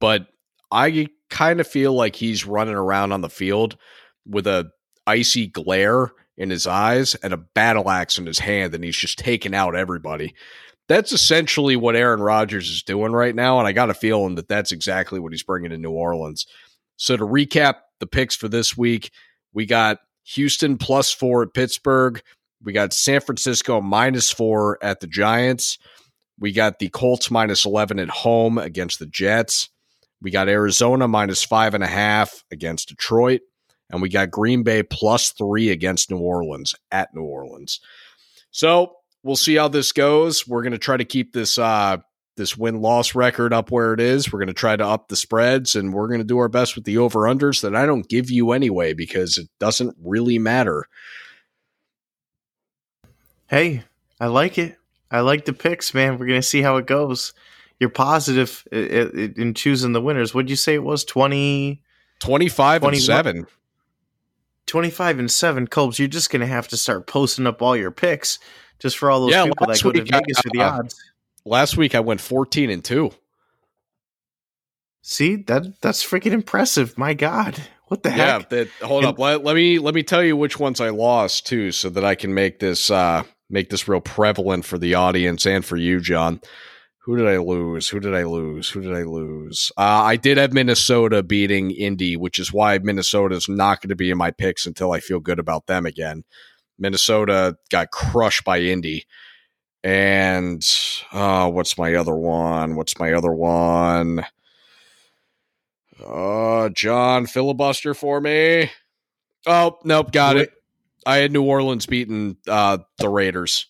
But 0.00 0.26
I 0.70 1.08
kind 1.30 1.60
of 1.60 1.66
feel 1.66 1.94
like 1.94 2.16
he's 2.16 2.46
running 2.46 2.74
around 2.74 3.12
on 3.12 3.22
the 3.22 3.30
field 3.30 3.78
with 4.26 4.46
a 4.46 4.70
icy 5.06 5.46
glare 5.46 6.12
in 6.36 6.50
his 6.50 6.66
eyes 6.66 7.14
and 7.14 7.32
a 7.32 7.38
battle 7.38 7.88
axe 7.88 8.18
in 8.18 8.26
his 8.26 8.38
hand, 8.38 8.74
and 8.74 8.84
he's 8.84 8.96
just 8.96 9.18
taking 9.18 9.54
out 9.54 9.74
everybody 9.74 10.34
that's 10.88 11.12
essentially 11.12 11.76
what 11.76 11.96
Aaron 11.96 12.20
Rodgers 12.20 12.70
is 12.70 12.82
doing 12.82 13.12
right 13.12 13.34
now. 13.34 13.58
And 13.58 13.66
I 13.66 13.72
got 13.72 13.90
a 13.90 13.94
feeling 13.94 14.36
that 14.36 14.48
that's 14.48 14.72
exactly 14.72 15.18
what 15.18 15.32
he's 15.32 15.42
bringing 15.42 15.70
to 15.70 15.78
New 15.78 15.90
Orleans. 15.90 16.46
So 16.96 17.16
to 17.16 17.24
recap 17.24 17.76
the 17.98 18.06
picks 18.06 18.36
for 18.36 18.48
this 18.48 18.76
week. 18.76 19.10
We 19.52 19.66
got 19.66 19.98
Houston 20.24 20.76
plus 20.78 21.10
four 21.10 21.42
at 21.42 21.54
Pittsburgh. 21.54 22.22
We 22.62 22.72
got 22.72 22.92
San 22.92 23.20
Francisco 23.20 23.80
minus 23.80 24.30
four 24.30 24.78
at 24.82 25.00
the 25.00 25.06
Giants. 25.06 25.78
We 26.38 26.52
got 26.52 26.78
the 26.78 26.88
Colts 26.88 27.30
minus 27.30 27.64
11 27.64 27.98
at 27.98 28.08
home 28.08 28.58
against 28.58 28.98
the 28.98 29.06
Jets. 29.06 29.70
We 30.20 30.30
got 30.30 30.48
Arizona 30.48 31.08
minus 31.08 31.42
five 31.42 31.74
and 31.74 31.84
a 31.84 31.88
half 31.88 32.44
against 32.50 32.88
Detroit. 32.88 33.42
And 33.90 34.02
we 34.02 34.08
got 34.08 34.30
Green 34.30 34.62
Bay 34.62 34.82
plus 34.82 35.30
three 35.30 35.70
against 35.70 36.10
New 36.10 36.18
Orleans 36.18 36.74
at 36.90 37.14
New 37.14 37.22
Orleans. 37.22 37.80
So 38.50 38.96
we'll 39.26 39.36
see 39.36 39.56
how 39.56 39.68
this 39.68 39.92
goes. 39.92 40.46
We're 40.46 40.62
going 40.62 40.72
to 40.72 40.78
try 40.78 40.96
to 40.96 41.04
keep 41.04 41.32
this 41.32 41.58
uh, 41.58 41.98
this 42.36 42.56
win 42.56 42.80
loss 42.80 43.14
record 43.14 43.52
up 43.52 43.70
where 43.70 43.92
it 43.92 44.00
is. 44.00 44.32
We're 44.32 44.38
going 44.38 44.48
to 44.48 44.54
try 44.54 44.76
to 44.76 44.86
up 44.86 45.08
the 45.08 45.16
spreads 45.16 45.74
and 45.74 45.92
we're 45.92 46.08
going 46.08 46.20
to 46.20 46.24
do 46.24 46.38
our 46.38 46.48
best 46.48 46.76
with 46.76 46.84
the 46.84 46.98
over 46.98 47.20
unders 47.20 47.62
that 47.62 47.74
I 47.74 47.86
don't 47.86 48.08
give 48.08 48.30
you 48.30 48.52
anyway 48.52 48.92
because 48.92 49.36
it 49.36 49.48
doesn't 49.58 49.96
really 50.02 50.38
matter. 50.38 50.86
Hey, 53.48 53.84
I 54.20 54.26
like 54.26 54.58
it. 54.58 54.76
I 55.10 55.20
like 55.20 55.44
the 55.44 55.52
picks, 55.52 55.94
man. 55.94 56.18
We're 56.18 56.26
going 56.26 56.40
to 56.40 56.46
see 56.46 56.62
how 56.62 56.76
it 56.76 56.86
goes. 56.86 57.32
You're 57.78 57.90
positive 57.90 58.66
in 58.72 59.54
choosing 59.54 59.92
the 59.92 60.00
winners. 60.00 60.34
What'd 60.34 60.50
you 60.50 60.56
say 60.56 60.74
it 60.74 60.82
was? 60.82 61.04
20 61.04 61.82
25 62.18 62.82
and 62.82 62.98
7. 62.98 63.46
25 64.66 65.18
and 65.20 65.30
7 65.30 65.68
Colbs, 65.68 65.98
you're 65.98 66.08
just 66.08 66.30
going 66.30 66.40
to 66.40 66.46
have 66.46 66.66
to 66.68 66.76
start 66.76 67.06
posting 67.06 67.46
up 67.46 67.62
all 67.62 67.76
your 67.76 67.92
picks 67.92 68.40
just 68.78 68.98
for 68.98 69.10
all 69.10 69.20
those 69.20 69.32
yeah, 69.32 69.44
people 69.44 69.66
that 69.66 69.82
go 69.82 69.92
to 69.92 70.02
Vegas 70.02 70.40
for 70.40 70.50
the 70.52 70.60
uh, 70.60 70.78
odds. 70.78 71.02
Last 71.44 71.76
week 71.76 71.94
I 71.94 72.00
went 72.00 72.20
14 72.20 72.70
and 72.70 72.84
2. 72.84 73.10
See, 75.02 75.36
that 75.36 75.80
that's 75.80 76.04
freaking 76.04 76.32
impressive. 76.32 76.98
My 76.98 77.14
god. 77.14 77.62
What 77.86 78.02
the 78.02 78.10
heck? 78.10 78.18
Yeah, 78.18 78.48
that, 78.48 78.68
hold 78.82 79.04
and, 79.04 79.10
up. 79.10 79.18
Let, 79.20 79.44
let 79.44 79.54
me 79.54 79.78
let 79.78 79.94
me 79.94 80.02
tell 80.02 80.24
you 80.24 80.36
which 80.36 80.58
ones 80.58 80.80
I 80.80 80.88
lost 80.88 81.46
too 81.46 81.70
so 81.70 81.88
that 81.90 82.04
I 82.04 82.16
can 82.16 82.34
make 82.34 82.58
this 82.58 82.90
uh 82.90 83.22
make 83.48 83.70
this 83.70 83.86
real 83.86 84.00
prevalent 84.00 84.64
for 84.64 84.78
the 84.78 84.94
audience 84.94 85.46
and 85.46 85.64
for 85.64 85.76
you, 85.76 86.00
John. 86.00 86.40
Who 87.04 87.16
did 87.16 87.28
I 87.28 87.36
lose? 87.36 87.88
Who 87.88 88.00
did 88.00 88.16
I 88.16 88.24
lose? 88.24 88.68
Who 88.70 88.80
did 88.80 88.92
I 88.92 89.04
lose? 89.04 89.70
Uh, 89.76 89.82
I 89.82 90.16
did 90.16 90.38
have 90.38 90.52
Minnesota 90.52 91.22
beating 91.22 91.70
Indy, 91.70 92.16
which 92.16 92.40
is 92.40 92.52
why 92.52 92.76
Minnesota 92.78 93.36
is 93.36 93.48
not 93.48 93.80
going 93.80 93.90
to 93.90 93.94
be 93.94 94.10
in 94.10 94.18
my 94.18 94.32
picks 94.32 94.66
until 94.66 94.90
I 94.90 94.98
feel 94.98 95.20
good 95.20 95.38
about 95.38 95.68
them 95.68 95.86
again. 95.86 96.24
Minnesota 96.78 97.56
got 97.70 97.90
crushed 97.90 98.44
by 98.44 98.60
Indy. 98.60 99.06
And 99.84 100.64
uh, 101.12 101.50
what's 101.50 101.78
my 101.78 101.94
other 101.94 102.14
one? 102.14 102.74
What's 102.74 102.98
my 102.98 103.12
other 103.12 103.32
one? 103.32 104.24
Uh, 106.04 106.68
John, 106.70 107.26
filibuster 107.26 107.94
for 107.94 108.20
me. 108.20 108.70
Oh, 109.46 109.78
nope, 109.84 110.12
got 110.12 110.36
it. 110.36 110.50
I 111.06 111.18
had 111.18 111.32
New 111.32 111.44
Orleans 111.44 111.86
beating 111.86 112.36
uh, 112.48 112.78
the 112.98 113.08
Raiders. 113.08 113.68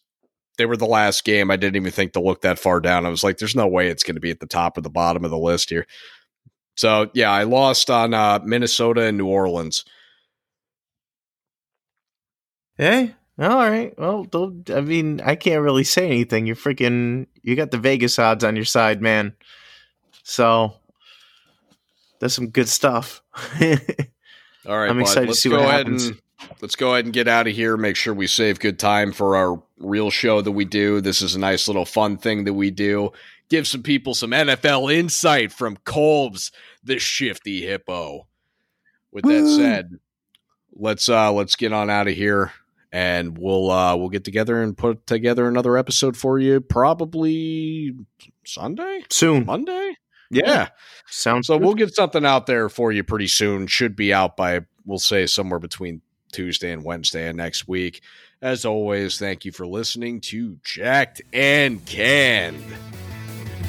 They 0.56 0.64
were 0.64 0.78
the 0.78 0.86
last 0.86 1.24
game. 1.24 1.50
I 1.50 1.56
didn't 1.56 1.76
even 1.76 1.92
think 1.92 2.14
to 2.14 2.20
look 2.20 2.40
that 2.40 2.58
far 2.58 2.80
down. 2.80 3.04
I 3.04 3.10
was 3.10 3.22
like, 3.22 3.36
there's 3.36 3.54
no 3.54 3.66
way 3.66 3.88
it's 3.88 4.02
going 4.02 4.14
to 4.14 4.20
be 4.20 4.30
at 4.30 4.40
the 4.40 4.46
top 4.46 4.78
or 4.78 4.80
the 4.80 4.88
bottom 4.88 5.22
of 5.22 5.30
the 5.30 5.38
list 5.38 5.68
here. 5.68 5.86
So, 6.76 7.10
yeah, 7.12 7.30
I 7.30 7.42
lost 7.42 7.90
on 7.90 8.14
uh, 8.14 8.40
Minnesota 8.42 9.02
and 9.02 9.18
New 9.18 9.26
Orleans. 9.26 9.84
Hey, 12.78 13.14
all 13.38 13.70
right. 13.70 13.98
Well, 13.98 14.26
I 14.74 14.80
mean, 14.80 15.20
I 15.22 15.34
can't 15.36 15.62
really 15.62 15.84
say 15.84 16.06
anything. 16.06 16.46
You're 16.46 16.56
freaking, 16.56 17.26
you 17.42 17.54
got 17.54 17.70
the 17.70 17.78
Vegas 17.78 18.18
odds 18.18 18.44
on 18.44 18.56
your 18.56 18.64
side, 18.64 19.02
man. 19.02 19.34
So 20.22 20.74
that's 22.18 22.34
some 22.34 22.48
good 22.48 22.68
stuff. 22.68 23.22
All 24.66 24.76
right, 24.76 24.90
I'm 24.90 25.00
excited 25.00 25.28
to 25.28 25.34
see 25.34 25.48
what 25.48 25.60
happens. 25.60 26.06
And, 26.06 26.20
let's 26.60 26.74
go 26.74 26.92
ahead 26.92 27.04
and 27.04 27.14
get 27.14 27.28
out 27.28 27.46
of 27.46 27.54
here. 27.54 27.76
Make 27.76 27.94
sure 27.94 28.12
we 28.12 28.26
save 28.26 28.58
good 28.58 28.80
time 28.80 29.12
for 29.12 29.36
our 29.36 29.62
real 29.78 30.10
show 30.10 30.40
that 30.40 30.50
we 30.50 30.64
do. 30.64 31.00
This 31.00 31.22
is 31.22 31.36
a 31.36 31.38
nice 31.38 31.68
little 31.68 31.84
fun 31.84 32.16
thing 32.16 32.44
that 32.44 32.54
we 32.54 32.72
do. 32.72 33.12
Give 33.48 33.66
some 33.66 33.84
people 33.84 34.14
some 34.14 34.32
NFL 34.32 34.92
insight 34.92 35.52
from 35.52 35.76
Colbs, 35.76 36.50
the 36.82 36.98
shifty 36.98 37.64
hippo. 37.64 38.26
With 39.12 39.24
Woo. 39.24 39.40
that 39.40 39.48
said, 39.48 39.90
let's 40.72 41.08
uh 41.08 41.32
let's 41.32 41.54
get 41.54 41.72
on 41.72 41.88
out 41.88 42.08
of 42.08 42.14
here 42.14 42.52
and 42.92 43.36
we'll 43.38 43.70
uh 43.70 43.96
we'll 43.96 44.08
get 44.08 44.24
together 44.24 44.62
and 44.62 44.76
put 44.76 45.06
together 45.06 45.48
another 45.48 45.76
episode 45.76 46.16
for 46.16 46.38
you 46.38 46.60
probably 46.60 47.94
Sunday? 48.44 49.02
Soon. 49.10 49.46
Monday? 49.46 49.96
Yeah. 50.30 50.42
yeah. 50.46 50.68
Sounds 51.08 51.46
so 51.46 51.58
good. 51.58 51.64
we'll 51.64 51.74
get 51.74 51.94
something 51.94 52.24
out 52.24 52.46
there 52.46 52.68
for 52.68 52.92
you 52.92 53.04
pretty 53.04 53.28
soon. 53.28 53.66
Should 53.66 53.96
be 53.96 54.12
out 54.12 54.36
by 54.36 54.60
we'll 54.84 54.98
say 54.98 55.26
somewhere 55.26 55.60
between 55.60 56.00
Tuesday 56.32 56.72
and 56.72 56.84
Wednesday 56.84 57.28
of 57.28 57.36
next 57.36 57.68
week. 57.68 58.02
As 58.42 58.64
always, 58.64 59.18
thank 59.18 59.44
you 59.44 59.52
for 59.52 59.66
listening 59.66 60.20
to 60.22 60.58
Jacked 60.62 61.22
and 61.32 61.84
Canned. 61.86 62.62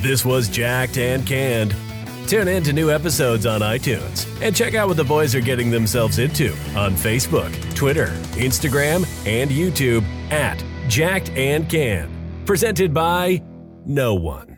This 0.01 0.25
was 0.25 0.49
Jacked 0.49 0.97
and 0.97 1.25
Canned. 1.25 1.75
Tune 2.27 2.49
in 2.49 2.61
to 2.63 2.73
new 2.73 2.91
episodes 2.91 3.45
on 3.45 3.61
iTunes 3.61 4.27
and 4.41 4.53
check 4.53 4.75
out 4.75 4.89
what 4.89 4.97
the 4.97 5.03
boys 5.03 5.33
are 5.33 5.39
getting 5.39 5.71
themselves 5.71 6.19
into 6.19 6.51
on 6.75 6.93
Facebook, 6.93 7.53
Twitter, 7.73 8.07
Instagram, 8.33 9.07
and 9.25 9.49
YouTube 9.49 10.03
at 10.29 10.61
Jacked 10.89 11.29
and 11.29 11.69
Canned. 11.69 12.11
Presented 12.45 12.93
by 12.93 13.41
no 13.85 14.13
one. 14.15 14.56